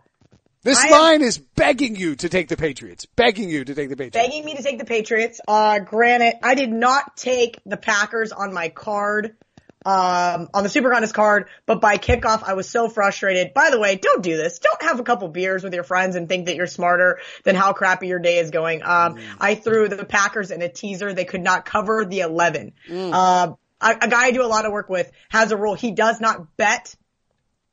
[0.63, 3.05] This I line is begging you to take the Patriots.
[3.05, 4.17] Begging you to take the Patriots.
[4.17, 5.41] begging me to take the Patriots.
[5.47, 9.37] Uh, granted, I did not take the Packers on my card,
[9.85, 13.53] um, on the Super Contest card, but by kickoff, I was so frustrated.
[13.53, 14.61] By the way, don't do this.
[14.61, 17.73] Don't have a couple beers with your friends and think that you're smarter than how
[17.73, 18.83] crappy your day is going.
[18.85, 21.13] Um, I threw the Packers in a teaser.
[21.13, 22.73] They could not cover the 11.
[22.91, 23.53] Uh,
[23.83, 25.75] a, a guy I do a lot of work with has a rule.
[25.75, 26.95] He does not bet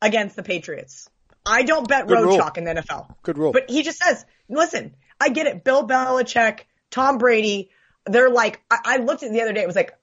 [0.02, 1.10] against the Patriots.
[1.46, 2.38] I don't bet Good road rule.
[2.38, 3.16] chalk in the NFL.
[3.24, 3.52] Good rule.
[3.52, 5.64] But he just says, listen, I get it.
[5.64, 7.70] Bill Belichick, Tom Brady,
[8.06, 9.62] they're like, I, I looked at the other day.
[9.62, 9.94] It was like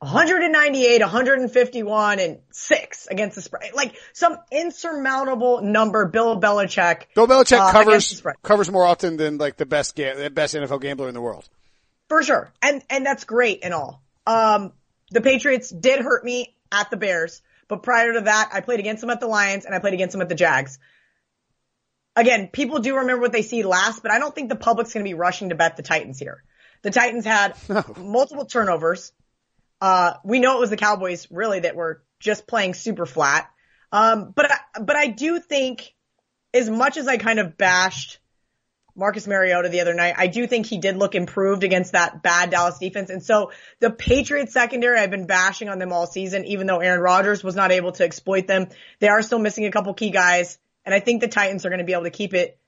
[0.00, 3.72] 198, 151 and six against the spread.
[3.74, 7.04] Like some insurmountable number Bill Belichick.
[7.14, 10.80] Bill Belichick uh, covers covers more often than like the best ga- the best NFL
[10.82, 11.48] gambler in the world.
[12.08, 12.52] For sure.
[12.62, 14.02] And, and that's great and all.
[14.26, 14.72] Um,
[15.10, 19.00] the Patriots did hurt me at the Bears, but prior to that, I played against
[19.00, 20.78] them at the Lions and I played against them at the Jags.
[22.14, 25.04] Again, people do remember what they see last, but I don't think the public's going
[25.04, 26.42] to be rushing to bet the Titans here.
[26.82, 27.56] The Titans had
[27.98, 29.12] multiple turnovers.
[29.80, 33.50] Uh, we know it was the Cowboys really that were just playing super flat.
[33.92, 35.94] Um, but, I, but I do think
[36.54, 38.18] as much as I kind of bashed
[38.96, 40.14] Marcus Mariota the other night.
[40.16, 43.10] I do think he did look improved against that bad Dallas defense.
[43.10, 47.00] And so the Patriots secondary, I've been bashing on them all season, even though Aaron
[47.00, 48.68] Rodgers was not able to exploit them.
[48.98, 50.58] They are still missing a couple key guys.
[50.84, 52.58] And I think the Titans are going to be able to keep it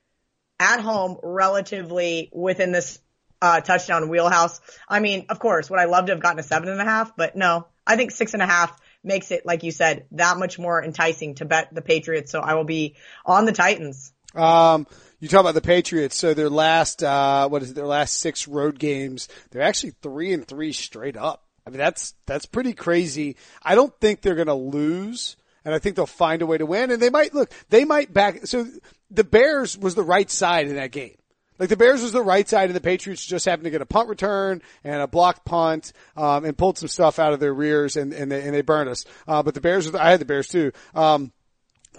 [0.61, 2.99] at home relatively within this
[3.41, 4.61] uh, touchdown wheelhouse.
[4.89, 7.17] I mean, of course, would I love to have gotten a seven and a half?
[7.17, 10.59] But no, I think six and a half makes it, like you said, that much
[10.59, 12.31] more enticing to bet the Patriots.
[12.33, 14.13] So I will be on the Titans.
[14.35, 14.87] Um,
[15.21, 16.17] you talk about the Patriots.
[16.17, 17.75] So their last, uh, what is it?
[17.75, 21.45] Their last six road games, they're actually three and three straight up.
[21.67, 23.37] I mean, that's, that's pretty crazy.
[23.63, 26.67] I don't think they're going to lose and I think they'll find a way to
[26.67, 28.47] win and they might look, they might back.
[28.47, 28.67] So
[29.11, 31.17] the Bears was the right side in that game.
[31.59, 33.87] Like the Bears was the right side and the Patriots just happened to get a
[33.87, 37.97] punt return and a blocked punt, um, and pulled some stuff out of their rears
[37.97, 39.05] and, and they, and they burned us.
[39.27, 40.71] Uh, but the Bears, I had the Bears too.
[40.95, 41.33] Um,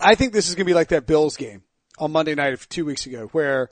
[0.01, 1.61] I think this is going to be like that Bills game
[2.00, 3.70] on Monday night of two weeks ago where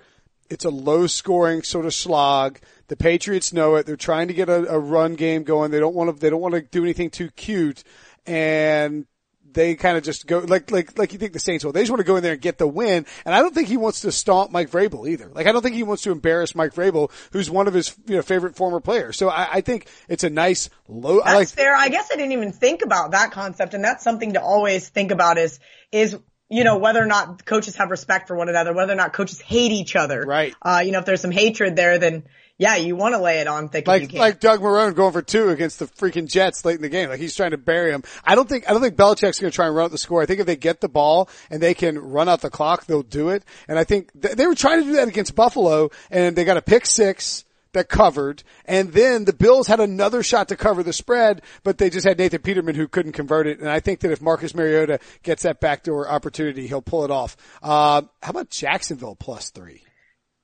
[0.50, 2.60] it's a low scoring sort of slog.
[2.88, 3.86] The Patriots know it.
[3.86, 5.72] They're trying to get a, a run game going.
[5.72, 7.84] They don't want to, they don't want to do anything too cute
[8.26, 9.06] and
[9.54, 11.72] they kind of just go like like like you think the Saints will.
[11.72, 13.06] They just want to go in there and get the win.
[13.26, 15.32] And I don't think he wants to stomp Mike Vrabel either.
[15.34, 18.18] Like I don't think he wants to embarrass Mike Vrabel, who's one of his you
[18.18, 19.18] know favorite former players.
[19.18, 21.18] So I, I think it's a nice low.
[21.18, 21.76] That's I like fair.
[21.76, 25.12] I guess I didn't even think about that concept, and that's something to always think
[25.12, 25.60] about is
[25.92, 26.18] is
[26.50, 29.40] you know whether or not coaches have respect for one another, whether or not coaches
[29.40, 30.22] hate each other.
[30.22, 30.56] Right.
[30.62, 32.24] Uh, you know, if there's some hatred there, then
[32.60, 34.20] yeah, you want to lay it on thick if you like can.
[34.20, 37.10] like Doug Marrone going for two against the freaking Jets late in the game.
[37.10, 38.04] Like he's trying to bury him.
[38.24, 40.22] I don't think I don't think Belichick's going to try and run out the score.
[40.22, 43.04] I think if they get the ball and they can run out the clock, they'll
[43.04, 43.44] do it.
[43.68, 46.58] And I think th- they were trying to do that against Buffalo, and they got
[46.58, 50.94] a pick six that covered, and then the Bills had another shot to cover the
[50.94, 53.60] spread, but they just had Nathan Peterman who couldn't convert it.
[53.60, 57.38] And I think that if Marcus Mariota gets that backdoor opportunity, he'll pull it off.
[57.62, 59.84] Uh, how about Jacksonville plus three?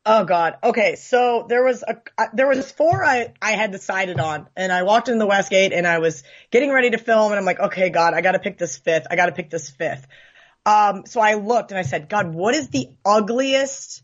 [0.05, 0.57] Oh God.
[0.61, 0.95] Okay.
[0.95, 4.83] So there was a, uh, there was four I, I had decided on and I
[4.83, 7.89] walked in the Westgate and I was getting ready to film and I'm like, okay,
[7.89, 9.07] God, I got to pick this fifth.
[9.09, 10.05] I got to pick this fifth.
[10.65, 14.03] Um, so I looked and I said, God, what is the ugliest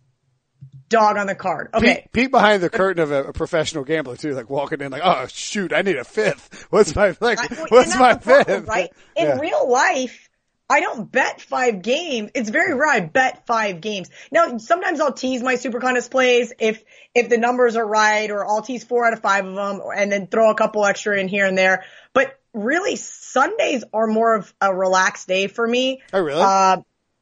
[0.89, 1.70] dog on the card?
[1.74, 1.95] Okay.
[2.01, 5.01] Peek, peek behind the curtain of a, a professional gambler too, like walking in like,
[5.03, 6.68] oh shoot, I need a fifth.
[6.72, 7.39] What's my like?
[7.39, 8.68] I- well, what's my the problem, fifth?
[8.68, 8.89] Right?
[9.16, 9.39] In Yeah.
[9.39, 10.30] real life,
[10.72, 12.30] I don't bet five games.
[12.36, 14.10] It's very rare I bet five games.
[14.32, 16.84] Now, sometimes I'll tease my super contest plays if,
[17.16, 20.12] if the numbers are right or I'll tease four out of five of them and
[20.12, 21.86] then throw a couple extra in here and there.
[22.14, 26.03] But really Sundays are more of a relaxed day for me.
[26.14, 26.39] Oh really?
[26.41, 26.78] Uh,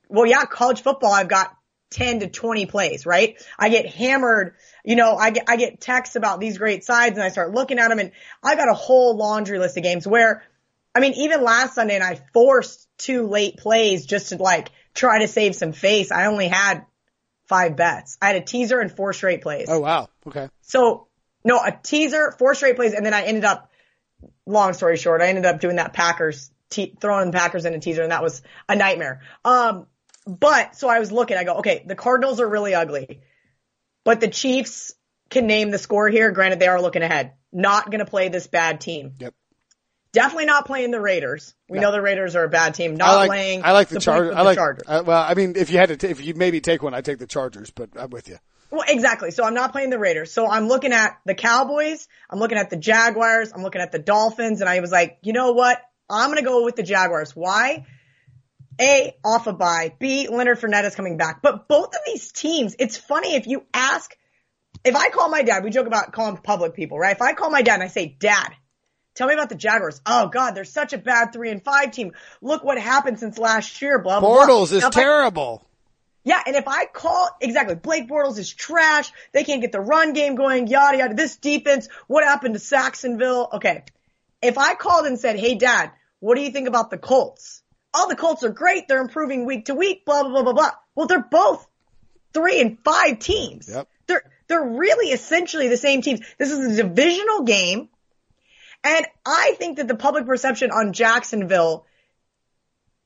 [0.10, 1.56] well, yeah, college football, I've got
[1.92, 3.38] 10 to 20 plays, right?
[3.58, 7.24] I get hammered, you know, I get, I get texts about these great sides and
[7.24, 8.12] I start looking at them and
[8.44, 10.44] I got a whole laundry list of games where,
[10.94, 15.20] I mean, even last Sunday and I forced two late plays just to like try
[15.20, 16.12] to save some face.
[16.12, 16.86] I only had
[17.46, 18.18] five bets.
[18.22, 19.68] I had a teaser and four straight plays.
[19.70, 20.10] oh wow.
[20.28, 20.50] Okay.
[20.62, 21.08] So
[21.44, 23.72] no, a teaser, four straight plays, and then I ended up,
[24.46, 27.80] long story short, I ended up doing that Packers, te- throwing the Packers in a
[27.80, 29.22] teaser, and that was a nightmare.
[29.46, 29.88] Um,
[30.28, 33.22] but so I was looking, I go, okay, the Cardinals are really ugly,
[34.04, 34.94] but the Chiefs
[35.30, 36.32] can name the score here.
[36.32, 37.34] Granted, they are looking ahead.
[37.52, 39.14] Not going to play this bad team.
[39.20, 39.34] Yep.
[40.12, 41.54] Definitely not playing the Raiders.
[41.70, 42.96] We know the Raiders are a bad team.
[42.96, 43.64] Not I like playing.
[43.64, 44.36] I like the, points Chargers.
[44.36, 44.84] I like Chargers.
[44.88, 47.06] uh, well, I mean, if you had to, t- if you maybe take one, I'd
[47.06, 47.70] take the Chargers.
[47.70, 48.38] But I'm with you.
[48.72, 49.32] Well, exactly.
[49.32, 50.32] So I'm not playing the Raiders.
[50.34, 52.08] So I'm looking at the Cowboys.
[52.30, 53.52] I'm looking at the Jaguars.
[53.54, 54.62] I'm looking at the Dolphins.
[54.62, 55.80] And I was like, you know what?
[56.10, 57.36] I'm going to go with the Jaguars.
[57.36, 57.86] Why?
[58.80, 59.94] A, off a bye.
[60.00, 61.42] B, Leonard Fournette is coming back.
[61.42, 64.16] But both of these teams, it's funny if you ask,
[64.84, 67.16] if I call my dad, we joke about calling public people, right?
[67.16, 68.50] If I call my dad and I say, dad,
[69.16, 70.00] tell me about the Jaguars.
[70.06, 72.12] Oh God, they're such a bad three and five team.
[72.42, 74.78] Look what happened since last year, blah, blah, Bortles blah.
[74.78, 75.66] is Now, if I- terrible.
[76.24, 80.14] yeah, and if I call exactly Blake Bortles is trash, they can't get the run
[80.14, 81.14] game going, yada yada.
[81.16, 83.50] This defense, what happened to Sacksonville?
[83.54, 83.84] Okay,
[84.44, 87.64] if I called and said, "Hey, Dad, what do you think about the Colts?"
[88.00, 88.88] Oh, the Colts are great.
[88.88, 90.06] They're improving week to week.
[90.06, 90.72] Blah blah blah blah blah.
[90.94, 91.68] Well, they're both
[92.32, 93.68] three and five teams.
[93.68, 93.88] Yep.
[94.06, 96.22] They're they're really essentially the same teams.
[96.38, 97.90] This is a divisional game,
[98.84, 101.86] and I think that the public perception on Jacksonville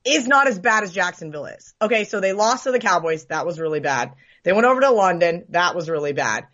[0.04, 1.74] is not as bad as Jacksonville is.
[1.80, 3.24] Okay, so they lost to the Cowboys.
[3.26, 4.12] That was really bad.
[4.42, 5.46] They went over to London.
[5.50, 6.46] That was really bad.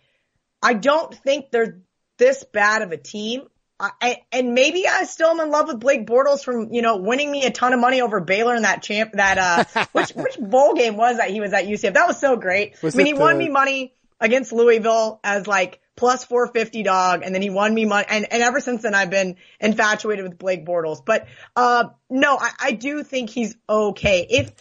[0.61, 1.81] I don't think they're
[2.17, 3.47] this bad of a team.
[3.79, 7.31] I, and maybe I still am in love with Blake Bortles from, you know, winning
[7.31, 10.73] me a ton of money over Baylor in that champ, that, uh, which, which bowl
[10.73, 11.93] game was that he was at UCF?
[11.93, 12.81] That was so great.
[12.83, 17.33] Was I mean, he won me money against Louisville as like plus 450 dog and
[17.33, 20.65] then he won me money and, and ever since then I've been infatuated with Blake
[20.65, 21.03] Bortles.
[21.03, 24.27] But, uh, no, I, I do think he's okay.
[24.29, 24.51] If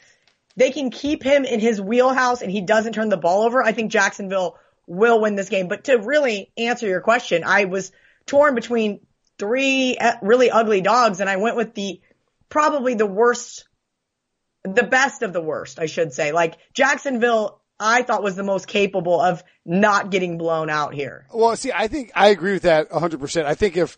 [0.56, 3.72] they can keep him in his wheelhouse and he doesn't turn the ball over, I
[3.72, 5.66] think Jacksonville will win this game.
[5.66, 7.90] But to really answer your question, I was
[8.26, 9.00] torn between
[9.38, 12.00] three uh, really ugly dogs and I went with the
[12.48, 13.68] probably the worst
[14.64, 16.32] the best of the worst, I should say.
[16.32, 21.26] Like Jacksonville, I thought was the most capable of not getting blown out here.
[21.32, 23.44] Well, see, I think I agree with that 100%.
[23.44, 23.96] I think if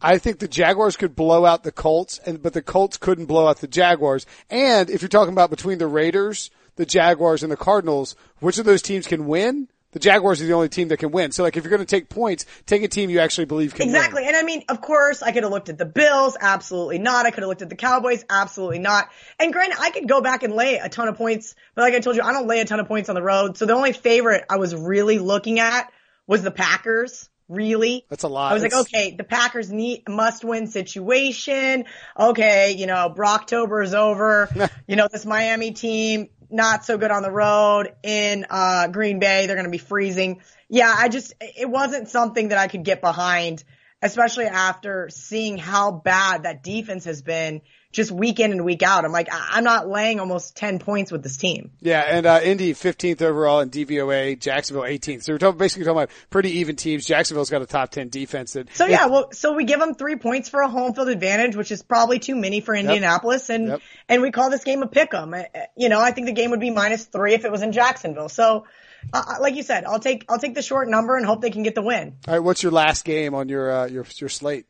[0.00, 3.46] I think the Jaguars could blow out the Colts and but the Colts couldn't blow
[3.46, 4.26] out the Jaguars.
[4.48, 8.64] And if you're talking about between the Raiders, the Jaguars and the Cardinals, which of
[8.64, 9.68] those teams can win?
[9.94, 11.32] The Jaguars are the only team that can win.
[11.32, 13.88] So like if you're going to take points, take a team you actually believe can
[13.88, 14.22] Exactly.
[14.22, 14.28] win.
[14.28, 14.28] Exactly.
[14.28, 16.36] And I mean, of course, I could have looked at the Bills.
[16.38, 17.26] Absolutely not.
[17.26, 18.24] I could have looked at the Cowboys.
[18.28, 19.08] Absolutely not.
[19.40, 22.00] And granted, I could go back and lay a ton of points, but like I
[22.00, 23.56] told you, I don't lay a ton of points on the road.
[23.56, 25.90] So the only favorite I was really looking at
[26.26, 27.30] was the Packers.
[27.48, 28.06] Really?
[28.08, 28.50] That's a lot.
[28.50, 31.84] I was like, okay, the Packers need must win situation.
[32.18, 34.48] Okay, you know, Brocktober is over.
[34.88, 39.46] you know, this Miami team not so good on the road in uh Green Bay.
[39.46, 40.40] They're going to be freezing.
[40.68, 43.64] Yeah, I just it wasn't something that I could get behind,
[44.02, 47.62] especially after seeing how bad that defense has been
[47.94, 49.04] just week in and week out.
[49.04, 51.70] I'm like, I- I'm not laying almost 10 points with this team.
[51.80, 55.22] Yeah, and uh, Indy 15th overall in DVOA, Jacksonville 18th.
[55.22, 57.06] So we're talking, basically talking about pretty even teams.
[57.06, 60.16] Jacksonville's got a top 10 defense that So yeah, well, so we give them three
[60.16, 63.80] points for a home field advantage, which is probably too many for Indianapolis, and Yep.
[64.08, 65.32] and we call this game a pick 'em.
[65.32, 65.44] Uh,
[65.76, 68.28] You know, I think the game would be minus three if it was in Jacksonville.
[68.28, 68.64] So,
[69.12, 71.62] uh, like you said, I'll take I'll take the short number and hope they can
[71.62, 72.16] get the win.
[72.26, 74.66] All right, what's your last game on your uh, your your slate?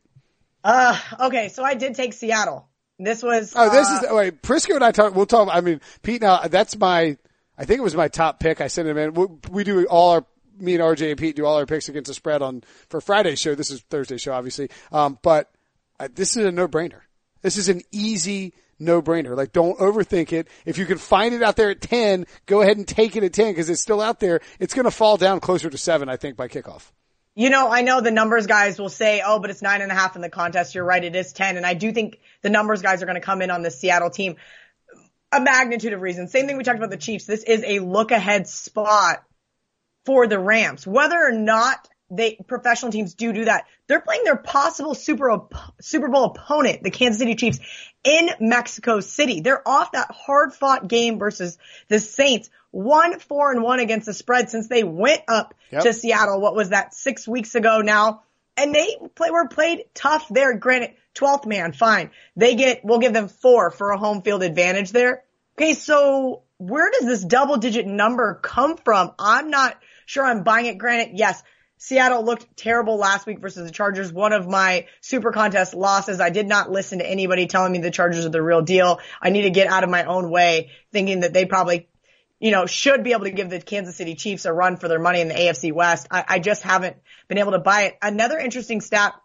[0.63, 2.67] Uh, okay, so I did take Seattle.
[2.97, 4.41] This was Oh, this uh, is oh, wait.
[4.41, 5.15] Prisco and I talk.
[5.15, 5.49] We'll talk.
[5.51, 6.21] I mean, Pete.
[6.21, 7.17] Now that's my.
[7.57, 8.61] I think it was my top pick.
[8.61, 9.13] I sent him in.
[9.13, 10.25] We, we do all our.
[10.57, 13.41] Me and RJ and Pete do all our picks against the spread on for Friday's
[13.41, 13.55] show.
[13.55, 14.69] This is Thursday's show, obviously.
[14.89, 15.51] Um, but
[15.99, 17.01] uh, this is a no brainer.
[17.41, 19.35] This is an easy no brainer.
[19.35, 20.47] Like, don't overthink it.
[20.65, 23.33] If you can find it out there at ten, go ahead and take it at
[23.33, 24.39] ten because it's still out there.
[24.57, 26.91] It's going to fall down closer to seven, I think, by kickoff.
[27.37, 29.95] You know, I know the numbers guys will say, oh, but it's nine and a
[29.95, 30.73] half in the contest.
[30.73, 31.03] You're right.
[31.03, 31.57] It is 10.
[31.57, 34.11] And I do think the numbers guys are going to come in on the Seattle
[34.11, 34.35] team.
[35.31, 36.31] A magnitude of reasons.
[36.31, 37.25] Same thing we talked about the Chiefs.
[37.25, 39.23] This is a look ahead spot
[40.05, 40.85] for the Rams.
[40.85, 45.39] Whether or not they, professional teams do do that, they're playing their possible Super,
[45.81, 47.57] Super Bowl opponent, the Kansas City Chiefs,
[48.03, 49.41] in Mexico City.
[49.41, 52.51] They're off that hard fought game versus the Saints.
[52.69, 55.81] One, four, and one against the spread since they went up Yep.
[55.81, 56.39] to Seattle.
[56.39, 56.93] What was that?
[56.93, 58.21] Six weeks ago now.
[58.57, 60.57] And they play, were played tough there.
[60.57, 62.11] Granted, 12th man, fine.
[62.35, 65.23] They get, we'll give them four for a home field advantage there.
[65.57, 69.11] Okay, so where does this double digit number come from?
[69.19, 70.77] I'm not sure I'm buying it.
[70.77, 71.41] Granted, yes,
[71.77, 74.11] Seattle looked terrible last week versus the Chargers.
[74.11, 76.19] One of my super contest losses.
[76.19, 78.99] I did not listen to anybody telling me the Chargers are the real deal.
[79.21, 81.87] I need to get out of my own way thinking that they probably
[82.45, 84.99] you know, should be able to give the Kansas City Chiefs a run for their
[84.99, 86.05] money in the AFC West.
[86.11, 86.95] I, I just haven't
[87.27, 87.97] been able to buy it.
[88.03, 89.15] Another interesting stat,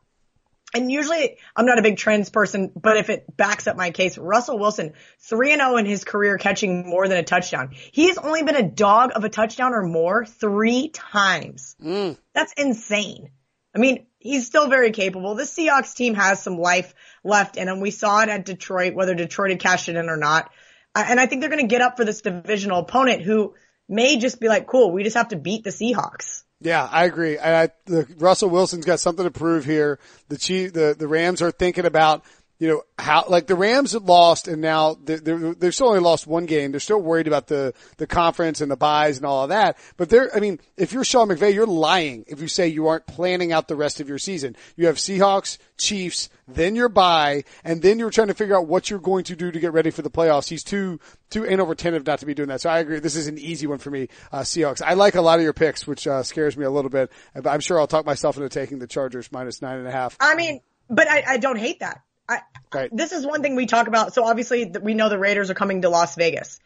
[0.73, 4.17] and usually I'm not a big trends person, but if it backs up my case,
[4.17, 7.73] Russell Wilson, 3 and 0 in his career catching more than a touchdown.
[7.93, 11.77] He has only been a dog of a touchdown or more three times.
[11.79, 12.17] Mm.
[12.33, 13.29] That's insane.
[13.77, 15.35] I mean, he's still very capable.
[15.35, 17.81] The Seahawks team has some life left in him.
[17.81, 20.51] We saw it at Detroit, whether Detroit had cashed it in or not.
[20.95, 23.55] And I think they're going to get up for this divisional opponent who
[23.89, 26.43] may just be like, cool, we just have to beat the Seahawks.
[26.61, 27.39] Yeah, I agree.
[27.39, 29.99] I, the, Russell Wilson's got something to prove here.
[30.29, 32.23] The Chief, the, the Rams are thinking about
[32.61, 36.01] you know, how, like the Rams had lost and now they're, they're, they've still only
[36.01, 36.73] lost one game.
[36.73, 39.79] They're still worried about the, the conference and the byes and all of that.
[39.97, 43.07] But they're, I mean, if you're Sean McVay, you're lying if you say you aren't
[43.07, 44.57] planning out the rest of your season.
[44.77, 48.91] You have Seahawks, Chiefs, then your bye, and then you're trying to figure out what
[48.91, 50.51] you're going to do to get ready for the playoffs.
[50.51, 51.01] He's too,
[51.31, 52.61] too ain't over attentive not to be doing that.
[52.61, 52.99] So I agree.
[52.99, 54.83] This is an easy one for me, uh, Seahawks.
[54.85, 57.11] I like a lot of your picks, which, uh, scares me a little bit.
[57.43, 60.19] I'm sure I'll talk myself into taking the Chargers minus nine and a half.
[60.21, 62.03] I mean, but I, I don't hate that.
[62.31, 62.91] I, right.
[62.93, 64.15] This is one thing we talk about.
[64.15, 66.61] So obviously we know the Raiders are coming to Las Vegas.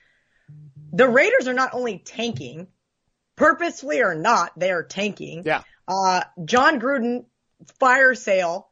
[0.92, 2.68] The Raiders are not only tanking,
[3.34, 5.42] purposefully or not, they are tanking.
[5.44, 5.62] Yeah.
[5.88, 7.24] Uh, Jon Gruden
[7.80, 8.68] fire sale.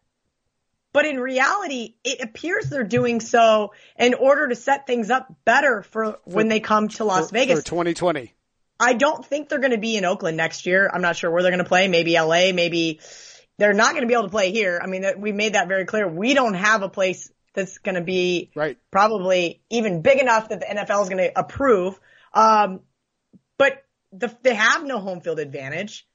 [0.93, 5.82] But in reality, it appears they're doing so in order to set things up better
[5.82, 7.61] for, for when they come to Las for, Vegas.
[7.61, 8.34] For 2020.
[8.78, 10.90] I don't think they're going to be in Oakland next year.
[10.93, 11.88] I'm not sure where they're going to play.
[11.88, 13.01] Maybe LA, maybe
[13.62, 14.80] they're not going to be able to play here.
[14.82, 16.08] I mean, we made that very clear.
[16.08, 18.76] We don't have a place that's going to be right.
[18.90, 22.00] probably even big enough that the NFL is going to approve.
[22.34, 22.80] Um,
[23.58, 26.08] but the, they have no home field advantage.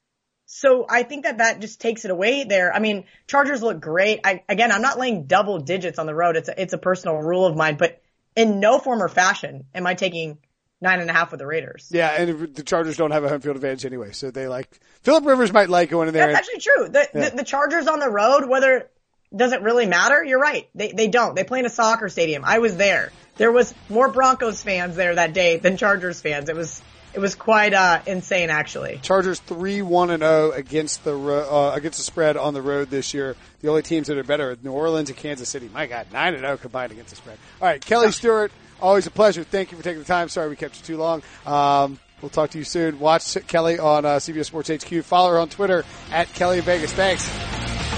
[0.46, 2.74] So I think that that just takes it away there.
[2.74, 4.20] I mean, Chargers look great.
[4.26, 6.36] I, again, I'm not laying double digits on the road.
[6.36, 8.02] It's a, it's a personal rule of mine, but
[8.36, 10.40] in no form or fashion am I taking
[10.82, 11.90] nine and a half with the Raiders.
[11.92, 15.26] Yeah, and the Chargers don't have a home field advantage anyway, so they like Philip
[15.26, 16.32] Rivers might like going in there.
[16.32, 16.90] That's and, actually true.
[16.90, 17.30] The, yeah.
[17.30, 18.90] the, the Chargers on the road, whether
[19.36, 20.24] does it really matter?
[20.24, 20.70] You're right.
[20.76, 21.36] They they don't.
[21.36, 22.44] They play in a soccer stadium.
[22.46, 23.12] I was there.
[23.36, 26.50] There was more Broncos fans there that day than Chargers fans.
[26.50, 26.82] It was
[27.14, 29.00] it was quite uh, insane actually.
[29.02, 33.14] Chargers three one and zero against the uh, against the spread on the road this
[33.14, 33.36] year.
[33.62, 35.70] The only teams that are better are New Orleans and Kansas City.
[35.74, 37.38] My God, nine and zero combined against the spread.
[37.62, 38.52] All right, Kelly Stewart.
[38.82, 39.44] Always a pleasure.
[39.44, 40.30] Thank you for taking the time.
[40.30, 41.24] Sorry we kept you too long.
[41.46, 43.00] Um, we'll talk to you soon.
[43.00, 45.04] Watch Kelly on uh, CBS Sports HQ.
[45.04, 46.94] Follow her on Twitter at Kelly Vegas.
[46.94, 47.28] Thanks.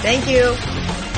[0.02, 1.09] Thank you.